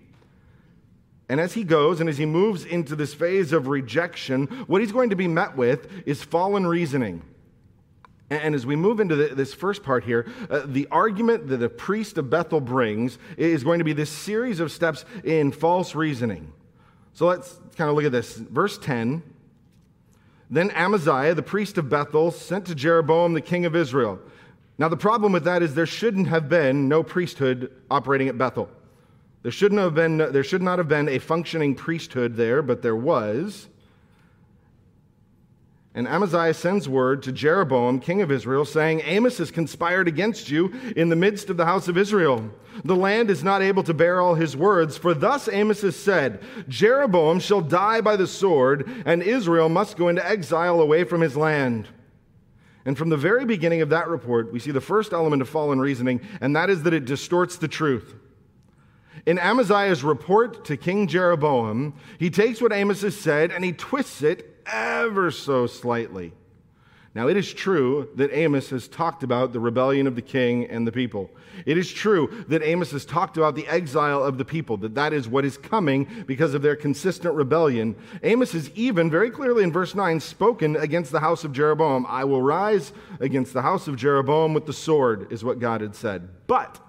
[1.32, 4.92] And as he goes and as he moves into this phase of rejection, what he's
[4.92, 7.22] going to be met with is fallen reasoning.
[8.28, 12.18] And as we move into this first part here, uh, the argument that the priest
[12.18, 16.52] of Bethel brings is going to be this series of steps in false reasoning.
[17.14, 18.36] So let's kind of look at this.
[18.36, 19.22] Verse 10
[20.50, 24.20] Then Amaziah, the priest of Bethel, sent to Jeroboam, the king of Israel.
[24.76, 28.68] Now, the problem with that is there shouldn't have been no priesthood operating at Bethel.
[29.42, 32.96] There, shouldn't have been, there should not have been a functioning priesthood there, but there
[32.96, 33.68] was.
[35.94, 40.72] And Amaziah sends word to Jeroboam, king of Israel, saying, Amos has conspired against you
[40.96, 42.50] in the midst of the house of Israel.
[42.84, 46.42] The land is not able to bear all his words, for thus Amos has said,
[46.68, 51.36] Jeroboam shall die by the sword, and Israel must go into exile away from his
[51.36, 51.88] land.
[52.86, 55.78] And from the very beginning of that report, we see the first element of fallen
[55.78, 58.14] reasoning, and that is that it distorts the truth.
[59.24, 64.22] In Amaziah's report to King Jeroboam, he takes what Amos has said and he twists
[64.22, 66.32] it ever so slightly.
[67.14, 70.86] Now, it is true that Amos has talked about the rebellion of the king and
[70.86, 71.30] the people.
[71.66, 75.12] It is true that Amos has talked about the exile of the people, that that
[75.12, 77.94] is what is coming because of their consistent rebellion.
[78.22, 82.06] Amos has even, very clearly in verse 9, spoken against the house of Jeroboam.
[82.08, 85.94] I will rise against the house of Jeroboam with the sword, is what God had
[85.94, 86.30] said.
[86.46, 86.80] But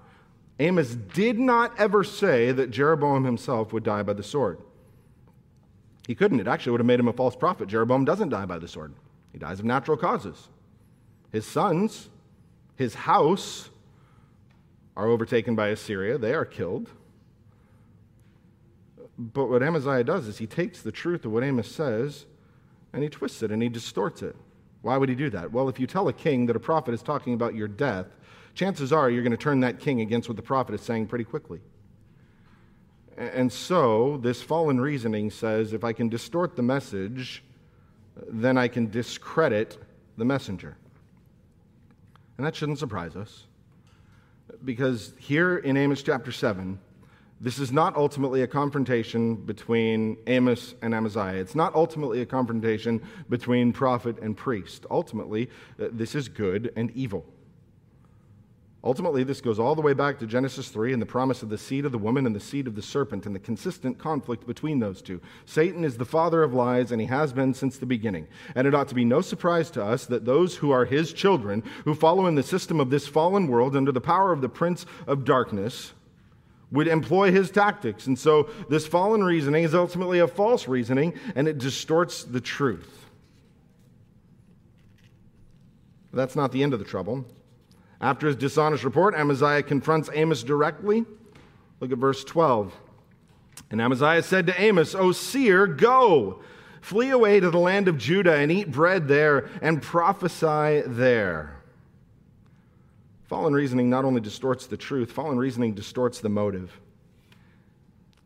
[0.60, 4.58] Amos did not ever say that Jeroboam himself would die by the sword.
[6.06, 6.40] He couldn't.
[6.40, 7.68] It actually would have made him a false prophet.
[7.68, 8.94] Jeroboam doesn't die by the sword,
[9.32, 10.48] he dies of natural causes.
[11.32, 12.08] His sons,
[12.76, 13.70] his house,
[14.96, 16.18] are overtaken by Assyria.
[16.18, 16.88] They are killed.
[19.18, 22.26] But what Amaziah does is he takes the truth of what Amos says
[22.92, 24.36] and he twists it and he distorts it.
[24.82, 25.50] Why would he do that?
[25.50, 28.06] Well, if you tell a king that a prophet is talking about your death,
[28.54, 31.24] chances are you're going to turn that king against what the prophet is saying pretty
[31.24, 31.60] quickly.
[33.16, 37.44] And so, this fallen reasoning says if I can distort the message,
[38.28, 39.78] then I can discredit
[40.16, 40.76] the messenger.
[42.36, 43.44] And that shouldn't surprise us.
[44.64, 46.78] Because here in Amos chapter 7,
[47.40, 51.40] This is not ultimately a confrontation between Amos and Amaziah.
[51.40, 54.86] It's not ultimately a confrontation between prophet and priest.
[54.90, 57.26] Ultimately, uh, this is good and evil.
[58.84, 61.56] Ultimately, this goes all the way back to Genesis 3 and the promise of the
[61.56, 64.78] seed of the woman and the seed of the serpent and the consistent conflict between
[64.78, 65.22] those two.
[65.46, 68.28] Satan is the father of lies, and he has been since the beginning.
[68.54, 71.62] And it ought to be no surprise to us that those who are his children,
[71.86, 74.84] who follow in the system of this fallen world under the power of the prince
[75.06, 75.94] of darkness,
[76.70, 78.06] would employ his tactics.
[78.06, 83.06] And so, this fallen reasoning is ultimately a false reasoning, and it distorts the truth.
[86.10, 87.24] But that's not the end of the trouble.
[88.04, 91.06] After his dishonest report, Amaziah confronts Amos directly.
[91.80, 92.74] Look at verse 12.
[93.70, 96.40] And Amaziah said to Amos, O seer, go,
[96.82, 101.56] flee away to the land of Judah and eat bread there and prophesy there.
[103.22, 106.78] Fallen reasoning not only distorts the truth, fallen reasoning distorts the motive.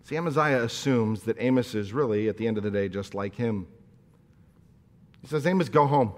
[0.03, 3.37] See, Amaziah assumes that Amos is really, at the end of the day, just like
[3.37, 3.69] him.
[5.23, 6.15] He says, Amos, go home.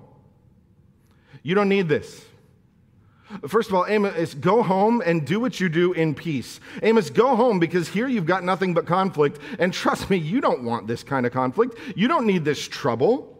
[1.42, 2.25] You don't need this.
[3.47, 6.61] First of all, Amos, go home and do what you do in peace.
[6.83, 9.38] Amos, go home because here you've got nothing but conflict.
[9.59, 11.79] And trust me, you don't want this kind of conflict.
[11.95, 13.37] You don't need this trouble.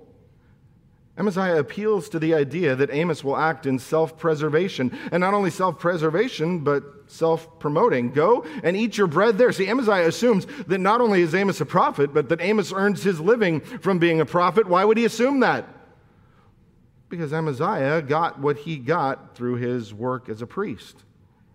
[1.19, 4.97] Amaziah appeals to the idea that Amos will act in self preservation.
[5.13, 8.13] And not only self preservation, but self promoting.
[8.13, 9.53] Go and eat your bread there.
[9.53, 13.21] See, Amaziah assumes that not only is Amos a prophet, but that Amos earns his
[13.21, 14.67] living from being a prophet.
[14.67, 15.69] Why would he assume that?
[17.11, 20.97] Because Amaziah got what he got through his work as a priest.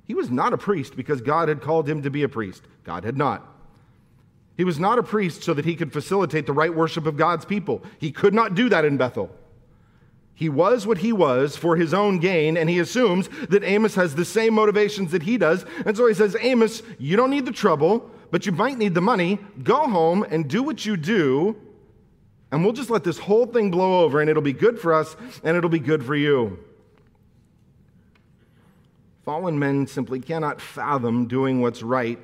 [0.04, 2.64] He was not a priest because God had called him to be a priest.
[2.84, 3.44] God had not.
[4.58, 7.46] He was not a priest so that he could facilitate the right worship of God's
[7.46, 7.82] people.
[7.98, 9.32] He could not do that in Bethel.
[10.34, 14.16] He was what he was for his own gain, and he assumes that Amos has
[14.16, 15.66] the same motivations that he does.
[15.86, 19.02] And so he says, Amos, you don't need the trouble, but you might need the
[19.02, 19.40] money.
[19.64, 21.56] Go home and do what you do
[22.56, 25.18] and we'll just let this whole thing blow over, and it'll be good for us,
[25.44, 26.58] and it'll be good for you.
[29.26, 32.24] Fallen men simply cannot fathom doing what's right,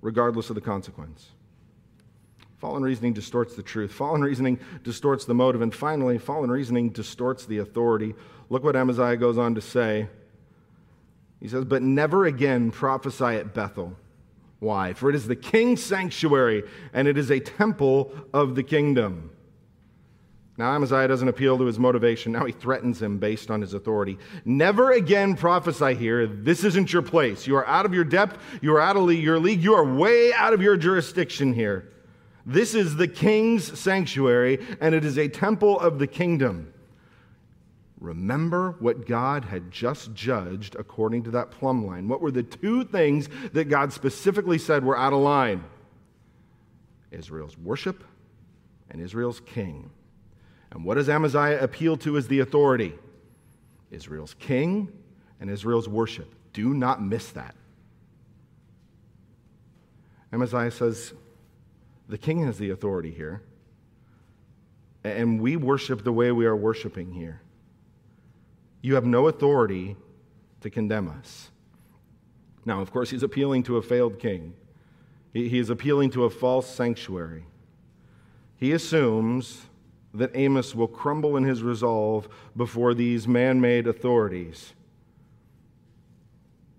[0.00, 1.28] regardless of the consequence.
[2.58, 3.92] Fallen reasoning distorts the truth.
[3.92, 5.62] Fallen reasoning distorts the motive.
[5.62, 8.16] And finally, fallen reasoning distorts the authority.
[8.50, 10.08] Look what Amaziah goes on to say.
[11.38, 13.96] He says, But never again prophesy at Bethel
[14.62, 14.92] why?
[14.92, 19.32] For it is the king's sanctuary, and it is a temple of the kingdom.
[20.56, 22.30] Now, Amaziah doesn't appeal to his motivation.
[22.30, 24.18] Now he threatens him based on his authority.
[24.44, 26.28] Never again prophesy here.
[26.28, 27.44] This isn't your place.
[27.44, 28.38] You are out of your depth.
[28.60, 29.64] You are out of your league.
[29.64, 31.90] You are way out of your jurisdiction here.
[32.46, 36.71] This is the king's sanctuary, and it is a temple of the kingdom.
[38.02, 42.08] Remember what God had just judged according to that plumb line.
[42.08, 45.62] What were the two things that God specifically said were out of line?
[47.12, 48.02] Israel's worship
[48.90, 49.88] and Israel's king.
[50.72, 52.92] And what does Amaziah appeal to as the authority?
[53.92, 54.92] Israel's king
[55.40, 56.34] and Israel's worship.
[56.52, 57.54] Do not miss that.
[60.32, 61.12] Amaziah says,
[62.08, 63.42] the king has the authority here,
[65.04, 67.40] and we worship the way we are worshiping here.
[68.82, 69.96] You have no authority
[70.60, 71.50] to condemn us.
[72.64, 74.54] Now, of course, he's appealing to a failed king,
[75.32, 77.46] he is appealing to a false sanctuary.
[78.56, 79.62] He assumes
[80.14, 84.74] that Amos will crumble in his resolve before these man made authorities.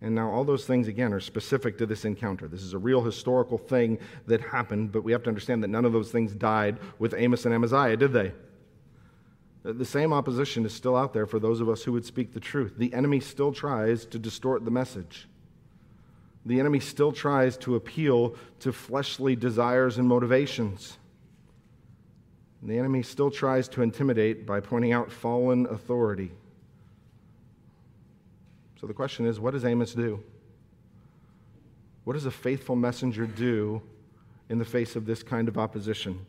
[0.02, 2.48] And now, all those things, again, are specific to this encounter.
[2.48, 5.86] This is a real historical thing that happened, but we have to understand that none
[5.86, 8.34] of those things died with Amos and Amaziah, did they?
[9.64, 12.40] The same opposition is still out there for those of us who would speak the
[12.40, 12.74] truth.
[12.78, 15.28] The enemy still tries to distort the message.
[16.46, 20.98] The enemy still tries to appeal to fleshly desires and motivations.
[22.62, 26.32] The enemy still tries to intimidate by pointing out fallen authority.
[28.82, 30.22] So the question is what does Amos do?
[32.04, 33.82] What does a faithful messenger do
[34.50, 36.26] in the face of this kind of opposition?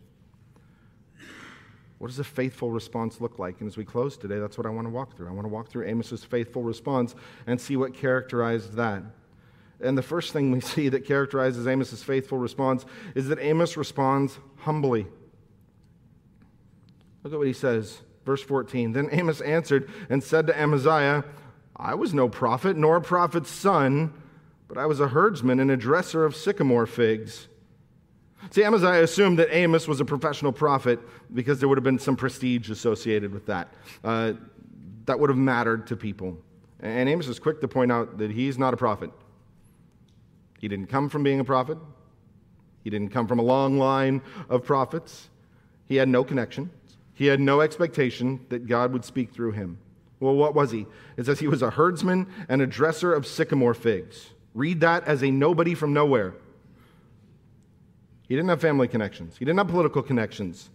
[2.04, 3.62] What does a faithful response look like?
[3.62, 5.26] And as we close today, that's what I want to walk through.
[5.26, 7.14] I want to walk through Amos's faithful response
[7.46, 9.02] and see what characterized that.
[9.80, 14.38] And the first thing we see that characterizes Amos's faithful response is that Amos responds
[14.58, 15.06] humbly.
[17.22, 18.92] Look at what he says, verse 14.
[18.92, 21.24] Then Amos answered and said to Amaziah,
[21.74, 24.12] I was no prophet, nor a prophet's son,
[24.68, 27.48] but I was a herdsman and a dresser of sycamore figs.
[28.50, 31.00] See, Amaziah assumed that Amos was a professional prophet
[31.32, 33.72] because there would have been some prestige associated with that.
[34.02, 34.34] Uh,
[35.06, 36.38] that would have mattered to people.
[36.80, 39.10] And Amos is quick to point out that he's not a prophet.
[40.58, 41.78] He didn't come from being a prophet,
[42.82, 45.28] he didn't come from a long line of prophets.
[45.86, 46.70] He had no connection,
[47.14, 49.78] he had no expectation that God would speak through him.
[50.20, 50.86] Well, what was he?
[51.16, 54.30] It says he was a herdsman and a dresser of sycamore figs.
[54.54, 56.34] Read that as a nobody from nowhere.
[58.34, 60.68] He didn't have family connections, he didn't have political connections.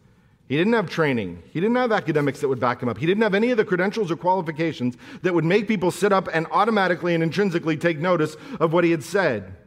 [0.47, 1.43] He didn't have training.
[1.51, 2.97] He didn't have academics that would back him up.
[2.97, 6.29] He didn't have any of the credentials or qualifications that would make people sit up
[6.33, 9.57] and automatically and intrinsically take notice of what he had said.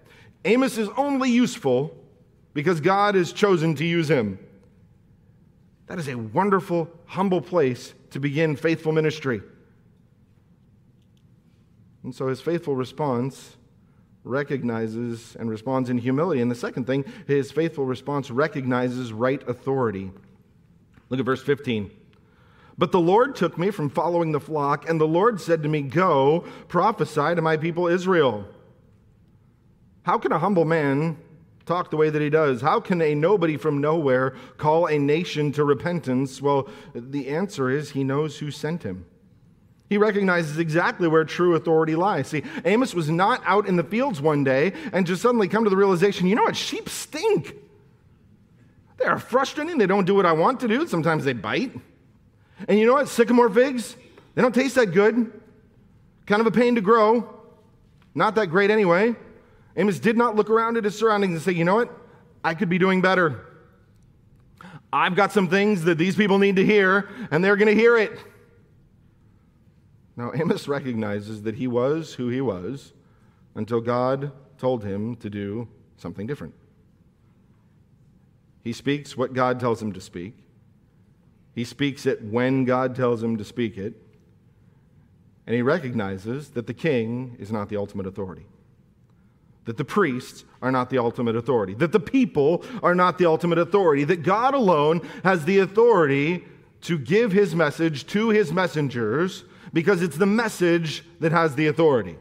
[0.47, 1.95] Amos is only useful
[2.55, 4.38] because God has chosen to use him.
[5.86, 9.43] That is a wonderful, humble place to begin faithful ministry.
[12.03, 13.57] And so his faithful response
[14.24, 16.40] recognizes and responds in humility.
[16.40, 20.10] And the second thing, his faithful response recognizes right authority.
[21.08, 21.90] Look at verse 15.
[22.78, 25.82] But the Lord took me from following the flock, and the Lord said to me,
[25.82, 28.46] Go, prophesy to my people Israel.
[30.04, 31.18] How can a humble man
[31.66, 32.60] talk the way that he does?
[32.60, 36.40] How can a nobody from nowhere call a nation to repentance?
[36.40, 39.04] Well, the answer is he knows who sent him.
[39.93, 42.28] He recognizes exactly where true authority lies.
[42.28, 45.70] See, Amos was not out in the fields one day and just suddenly come to
[45.70, 46.57] the realization you know what?
[46.57, 47.55] Sheep stink.
[48.97, 49.76] They are frustrating.
[49.76, 50.86] They don't do what I want to do.
[50.86, 51.78] Sometimes they bite.
[52.66, 53.11] And you know what?
[53.11, 53.95] Sycamore figs,
[54.34, 55.30] they don't taste that good.
[56.24, 57.28] Kind of a pain to grow.
[58.14, 59.14] Not that great anyway.
[59.76, 61.90] Amos did not look around at his surroundings and say, you know what?
[62.43, 63.45] I could be doing better.
[64.90, 67.99] I've got some things that these people need to hear, and they're going to hear
[67.99, 68.18] it.
[70.16, 72.92] Now, Amos recognizes that he was who he was
[73.54, 76.54] until God told him to do something different.
[78.62, 80.34] He speaks what God tells him to speak.
[81.54, 83.94] He speaks it when God tells him to speak it.
[85.46, 88.46] And he recognizes that the king is not the ultimate authority,
[89.64, 93.58] that the priests are not the ultimate authority, that the people are not the ultimate
[93.58, 96.44] authority, that God alone has the authority
[96.82, 102.16] to give his message to his messengers because it's the message that has the authority.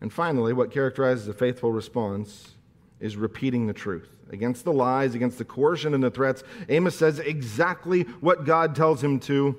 [0.00, 2.52] And finally, what characterizes a faithful response
[2.98, 4.08] is repeating the truth.
[4.30, 9.02] Against the lies, against the coercion and the threats, Amos says exactly what God tells
[9.02, 9.56] him to.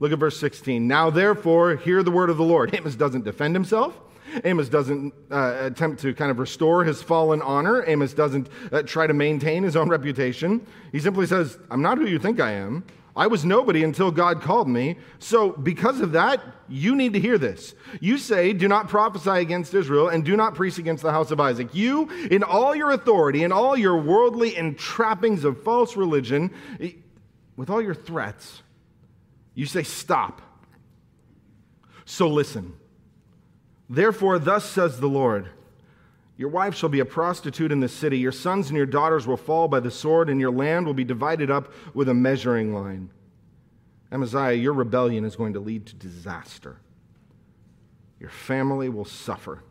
[0.00, 0.88] Look at verse 16.
[0.88, 2.74] Now, therefore, hear the word of the Lord.
[2.74, 4.00] Amos doesn't defend himself.
[4.42, 7.84] Amos doesn't uh, attempt to kind of restore his fallen honor.
[7.86, 10.66] Amos doesn't uh, try to maintain his own reputation.
[10.90, 12.84] He simply says, I'm not who you think I am.
[13.16, 14.96] I was nobody until God called me.
[15.20, 17.74] So, because of that, you need to hear this.
[18.00, 21.38] You say, Do not prophesy against Israel and do not preach against the house of
[21.38, 21.74] Isaac.
[21.74, 26.50] You, in all your authority and all your worldly entrappings of false religion,
[27.56, 28.62] with all your threats,
[29.54, 30.42] you say, Stop.
[32.04, 32.74] So, listen.
[33.88, 35.50] Therefore, thus says the Lord.
[36.36, 38.18] Your wife shall be a prostitute in the city.
[38.18, 41.04] Your sons and your daughters will fall by the sword, and your land will be
[41.04, 43.10] divided up with a measuring line.
[44.10, 46.78] Amaziah, your rebellion is going to lead to disaster.
[48.18, 49.62] Your family will suffer.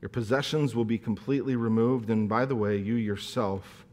[0.00, 3.86] Your possessions will be completely removed, and by the way, you yourself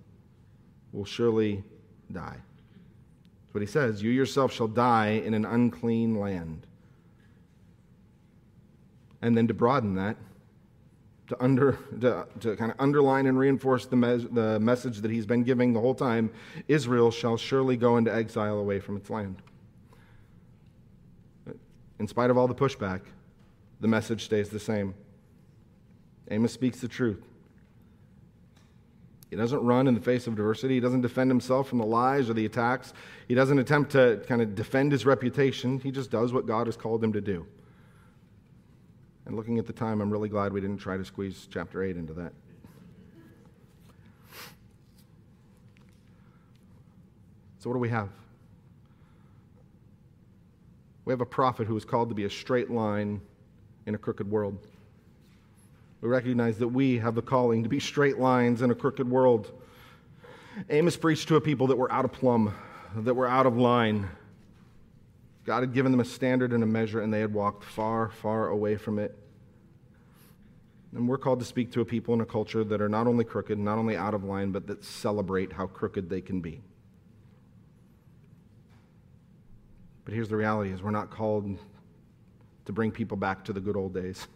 [0.92, 1.64] will surely
[2.12, 2.38] die.
[2.38, 4.04] That's what he says.
[4.04, 6.68] You yourself shall die in an unclean land.
[9.22, 10.18] And then to broaden that,
[11.28, 13.96] to, under, to, to kind of underline and reinforce the,
[14.32, 16.30] the message that he's been giving the whole time
[16.68, 19.42] Israel shall surely go into exile away from its land.
[22.00, 23.02] In spite of all the pushback,
[23.80, 24.94] the message stays the same.
[26.30, 27.24] Amos speaks the truth.
[29.30, 30.76] He doesn't run in the face of diversity.
[30.76, 32.94] He doesn't defend himself from the lies or the attacks.
[33.28, 35.80] He doesn't attempt to kind of defend his reputation.
[35.80, 37.48] He just does what God has called him to do.
[39.26, 41.96] And looking at the time, I'm really glad we didn't try to squeeze chapter 8
[41.96, 42.34] into that.
[47.60, 48.10] So, what do we have?
[51.06, 53.22] We have a prophet who is called to be a straight line
[53.86, 54.68] in a crooked world.
[56.02, 59.52] We recognize that we have the calling to be straight lines in a crooked world.
[60.70, 62.54] Amos preached to a people that were out of plumb,
[62.98, 64.10] that were out of line,
[65.46, 68.48] God had given them a standard and a measure, and they had walked far, far
[68.48, 69.18] away from it.
[70.96, 73.26] And we're called to speak to a people in a culture that are not only
[73.26, 76.62] crooked, not only out of line, but that celebrate how crooked they can be.
[80.06, 81.58] But here's the reality is we're not called
[82.66, 84.28] to bring people back to the good old days.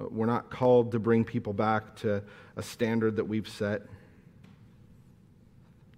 [0.00, 2.22] Uh, we're not called to bring people back to
[2.56, 3.82] a standard that we've set,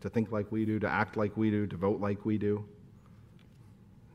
[0.01, 2.65] to think like we do, to act like we do, to vote like we do.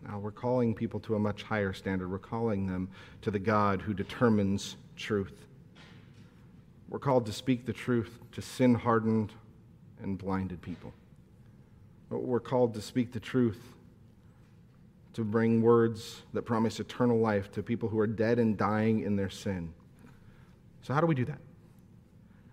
[0.07, 2.11] Now, we're calling people to a much higher standard.
[2.11, 2.89] We're calling them
[3.21, 5.33] to the God who determines truth.
[6.89, 9.33] We're called to speak the truth to sin hardened
[10.01, 10.93] and blinded people.
[12.09, 13.61] We're called to speak the truth,
[15.13, 19.15] to bring words that promise eternal life to people who are dead and dying in
[19.15, 19.73] their sin.
[20.83, 21.39] So, how do we do that?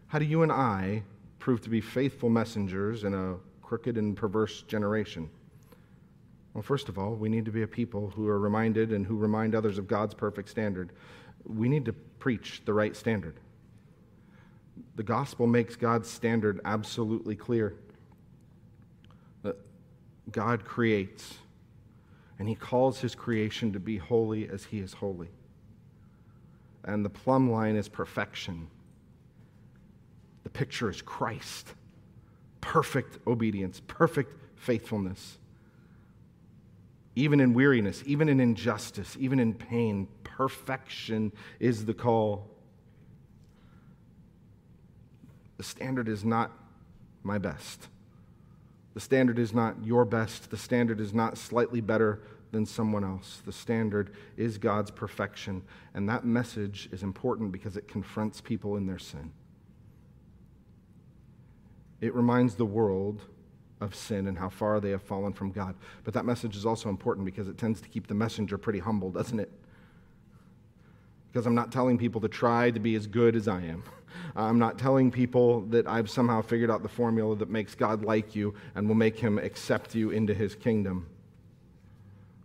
[0.07, 1.03] How do you and I
[1.38, 5.28] prove to be faithful messengers in a crooked and perverse generation?
[6.55, 9.16] Well, first of all, we need to be a people who are reminded and who
[9.16, 10.92] remind others of God's perfect standard.
[11.44, 13.40] We need to preach the right standard.
[14.96, 17.74] The gospel makes God's standard absolutely clear.
[19.42, 19.57] That
[20.30, 21.38] God creates,
[22.38, 25.28] and He calls His creation to be holy as He is holy.
[26.84, 28.66] And the plumb line is perfection.
[30.42, 31.74] The picture is Christ
[32.62, 35.36] perfect obedience, perfect faithfulness.
[37.14, 42.48] Even in weariness, even in injustice, even in pain, perfection is the call.
[45.58, 46.50] The standard is not
[47.22, 47.88] my best.
[48.94, 50.50] The standard is not your best.
[50.50, 53.42] The standard is not slightly better than someone else.
[53.44, 55.62] The standard is God's perfection.
[55.94, 59.32] And that message is important because it confronts people in their sin.
[62.00, 63.22] It reminds the world
[63.82, 65.74] of sin and how far they have fallen from God.
[66.04, 69.10] But that message is also important because it tends to keep the messenger pretty humble,
[69.10, 69.50] doesn't it?
[71.30, 73.82] Because I'm not telling people to try to be as good as I am.
[74.36, 78.36] I'm not telling people that I've somehow figured out the formula that makes God like
[78.36, 81.06] you and will make him accept you into his kingdom.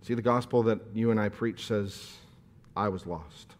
[0.01, 2.13] See, the gospel that you and I preach says,
[2.75, 3.53] I was lost.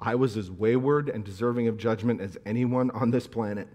[0.00, 3.68] I was as wayward and deserving of judgment as anyone on this planet.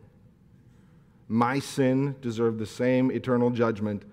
[1.27, 4.03] My sin deserved the same eternal judgment.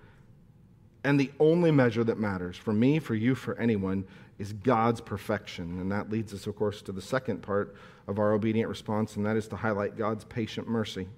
[1.03, 4.05] And the only measure that matters for me, for you, for anyone
[4.39, 5.81] is God's perfection.
[5.81, 7.75] And that leads us, of course, to the second part
[8.07, 11.09] of our obedient response, and that is to highlight God's patient mercy.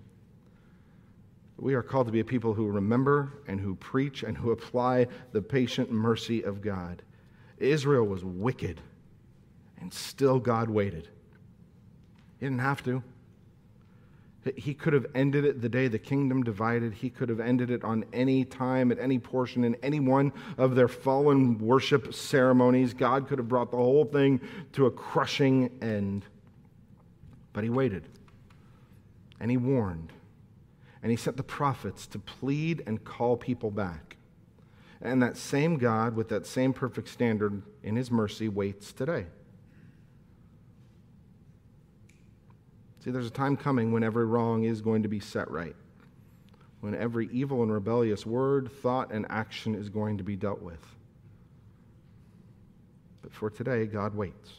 [1.57, 5.07] We are called to be a people who remember and who preach and who apply
[5.33, 7.03] the patient mercy of God.
[7.59, 8.81] Israel was wicked,
[9.81, 11.09] and still God waited.
[12.41, 13.03] He didn't have to.
[14.57, 16.95] He could have ended it the day the kingdom divided.
[16.95, 20.75] He could have ended it on any time, at any portion, in any one of
[20.75, 22.93] their fallen worship ceremonies.
[22.93, 24.41] God could have brought the whole thing
[24.73, 26.25] to a crushing end.
[27.53, 28.09] But he waited.
[29.39, 30.13] And he warned.
[31.03, 34.17] And he sent the prophets to plead and call people back.
[35.01, 39.27] And that same God, with that same perfect standard in his mercy, waits today.
[43.03, 45.75] See, there's a time coming when every wrong is going to be set right,
[46.83, 50.85] when every evil and rebellious word, thought, and action is going to be dealt with.
[53.21, 54.53] But for today, God waits.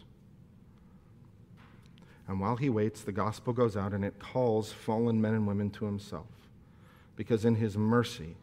[2.27, 5.69] And while he waits, the gospel goes out and it calls fallen men and women
[5.71, 6.27] to himself.
[7.15, 8.35] Because in his mercy,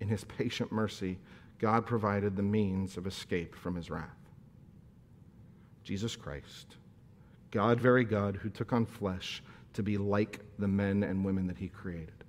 [0.00, 1.18] in his patient mercy,
[1.60, 4.08] God provided the means of escape from his wrath.
[5.84, 6.76] Jesus Christ
[7.54, 9.42] God, very God, who took on flesh
[9.74, 12.24] to be like the men and women that he created.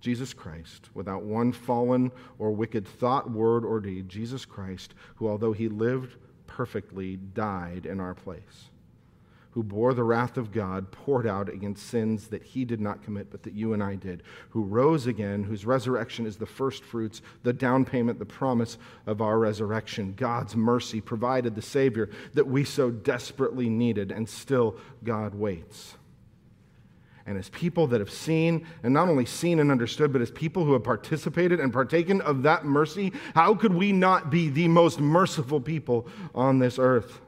[0.00, 5.52] Jesus Christ, without one fallen or wicked thought, word, or deed, Jesus Christ, who, although
[5.52, 6.16] he lived
[6.46, 8.70] perfectly, died in our place
[9.58, 13.28] who bore the wrath of God poured out against sins that he did not commit,
[13.28, 17.22] but that you and I did, who rose again, whose resurrection is the first fruits,
[17.42, 20.14] the down payment, the promise of our resurrection.
[20.16, 25.96] God's mercy provided the Savior that we so desperately needed, and still God waits.
[27.26, 30.66] And as people that have seen, and not only seen and understood, but as people
[30.66, 35.00] who have participated and partaken of that mercy, how could we not be the most
[35.00, 37.22] merciful people on this earth?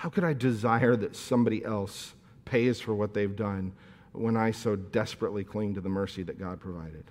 [0.00, 2.14] How could I desire that somebody else
[2.46, 3.74] pays for what they've done
[4.12, 7.04] when I so desperately cling to the mercy that God provided?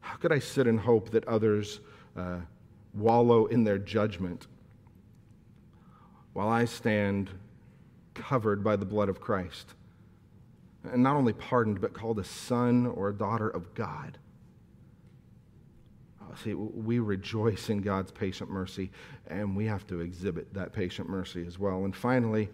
[0.00, 1.80] How could I sit and hope that others
[2.16, 2.38] uh,
[2.94, 4.46] wallow in their judgment
[6.32, 7.28] while I stand
[8.14, 9.74] covered by the blood of Christ?
[10.90, 14.16] And not only pardoned, but called a son or a daughter of God.
[16.42, 18.90] See, we rejoice in God's patient mercy,
[19.28, 21.84] and we have to exhibit that patient mercy as well.
[21.84, 22.48] And finally,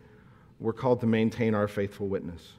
[0.58, 2.52] we're called to maintain our faithful witness.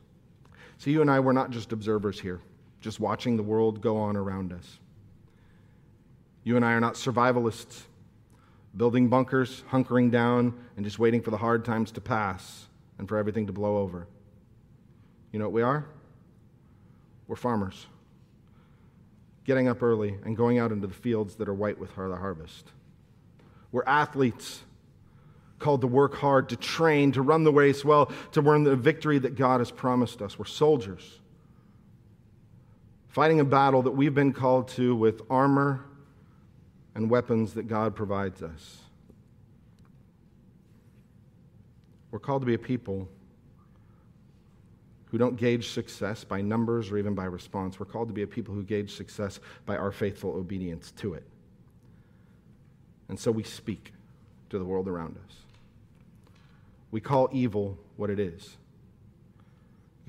[0.77, 2.41] So, you and I, we're not just observers here,
[2.79, 4.79] just watching the world go on around us.
[6.43, 7.83] You and I are not survivalists,
[8.75, 12.67] building bunkers, hunkering down, and just waiting for the hard times to pass
[12.97, 14.07] and for everything to blow over.
[15.31, 15.85] You know what we are?
[17.27, 17.85] We're farmers.
[19.45, 22.71] Getting up early and going out into the fields that are white with the harvest.
[23.71, 24.61] We're athletes
[25.59, 29.19] called to work hard, to train, to run the race well, to win the victory
[29.19, 30.37] that God has promised us.
[30.37, 31.19] We're soldiers
[33.11, 35.83] fighting a battle that we've been called to with armor
[36.95, 38.77] and weapons that God provides us.
[42.09, 43.07] We're called to be a people
[45.11, 47.77] who don't gauge success by numbers or even by response.
[47.79, 51.23] We're called to be a people who gauge success by our faithful obedience to it.
[53.09, 53.91] And so we speak
[54.49, 55.35] to the world around us.
[56.91, 58.55] We call evil what it is.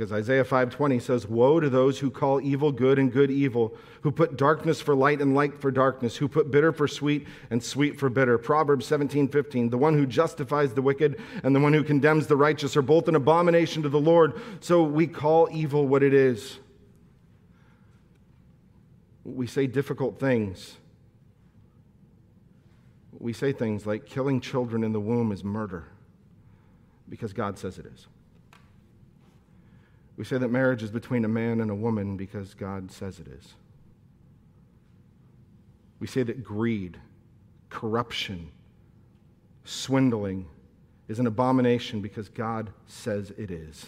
[0.02, 4.10] Because Isaiah 5:20 says, "Woe to those who call evil good and good evil, who
[4.10, 8.00] put darkness for light and light for darkness, who put bitter for sweet and sweet
[8.00, 12.26] for bitter." Proverbs 17:15, "The one who justifies the wicked and the one who condemns
[12.26, 16.12] the righteous are both an abomination to the Lord." So we call evil what it
[16.12, 16.58] is.
[19.22, 20.78] We say difficult things.
[23.20, 25.84] We say things like killing children in the womb is murder
[27.08, 28.08] because God says it is.
[30.16, 33.28] We say that marriage is between a man and a woman because God says it
[33.28, 33.54] is.
[36.00, 36.98] We say that greed,
[37.70, 38.50] corruption,
[39.64, 40.46] swindling
[41.08, 43.86] is an abomination because God says it is.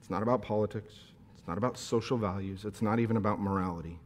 [0.00, 0.92] It's not about politics.
[1.36, 2.64] It's not about social values.
[2.64, 3.98] It's not even about morality.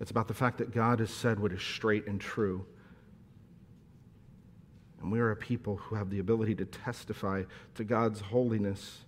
[0.00, 2.66] It's about the fact that God has said what is straight and true
[5.04, 7.42] and we are a people who have the ability to testify
[7.74, 9.02] to God's holiness.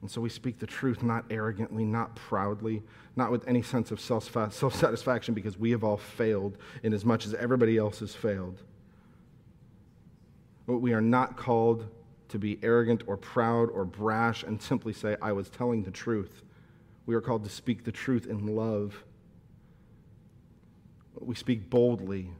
[0.00, 2.84] And so we speak the truth not arrogantly, not proudly,
[3.16, 4.30] not with any sense of self
[4.72, 8.62] satisfaction because we have all failed in as much as everybody else has failed.
[10.64, 11.88] But we are not called
[12.28, 16.42] to be arrogant or proud or brash and simply say, I was telling the truth.
[17.06, 19.02] We are called to speak the truth in love.
[21.20, 22.30] We speak boldly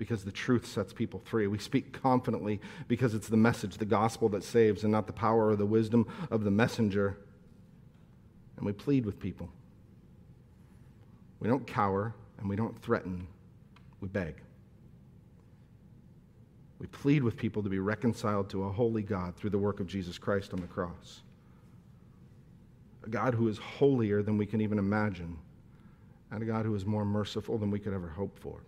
[0.00, 1.46] because the truth sets people free.
[1.46, 5.48] We speak confidently because it's the message, the gospel that saves, and not the power
[5.48, 7.18] or the wisdom of the messenger.
[8.56, 9.50] And we plead with people.
[11.38, 13.26] We don't cower and we don't threaten,
[14.00, 14.36] we beg.
[16.78, 19.86] We plead with people to be reconciled to a holy God through the work of
[19.86, 21.20] Jesus Christ on the cross.
[23.04, 25.36] A God who is holier than we can even imagine,
[26.30, 28.62] and a God who is more merciful than we could ever hope for.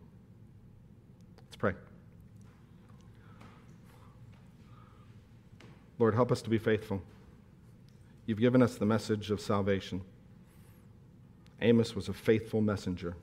[1.63, 1.75] Pray.
[6.01, 7.01] Lord, help us to be faithful.
[8.27, 10.01] You've given us the message of salvation.
[11.61, 13.15] Amos was a faithful messenger.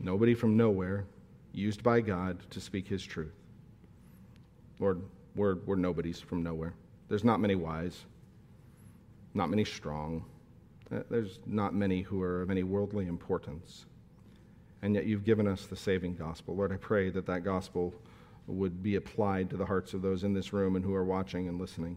[0.00, 1.04] Nobody from nowhere,
[1.52, 3.36] used by God to speak his truth.
[4.80, 5.00] Lord,
[5.36, 6.74] we're, we're nobodies from nowhere.
[7.08, 8.06] There's not many wise,
[9.34, 10.24] not many strong.
[10.90, 13.86] There's not many who are of any worldly importance
[14.84, 16.54] and yet you've given us the saving gospel.
[16.54, 17.94] Lord, I pray that that gospel
[18.46, 21.48] would be applied to the hearts of those in this room and who are watching
[21.48, 21.96] and listening.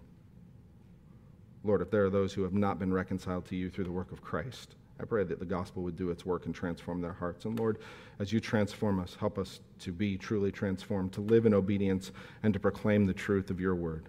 [1.66, 4.14] Lord, if there are those who have not been reconciled to you through the work
[4.14, 7.44] of Christ, I pray that the gospel would do its work and transform their hearts.
[7.44, 7.80] And Lord,
[8.20, 12.14] as you transform us, help us to be truly transformed, to live in obedience,
[12.44, 14.06] and to proclaim the truth of your word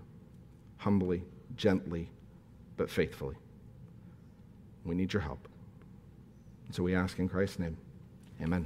[0.77, 1.25] humbly,
[1.57, 2.09] gently,
[2.77, 3.35] but faithfully.
[4.85, 5.49] We need your help.
[6.67, 7.77] And so we ask in Christ's name.
[8.41, 8.57] Amen.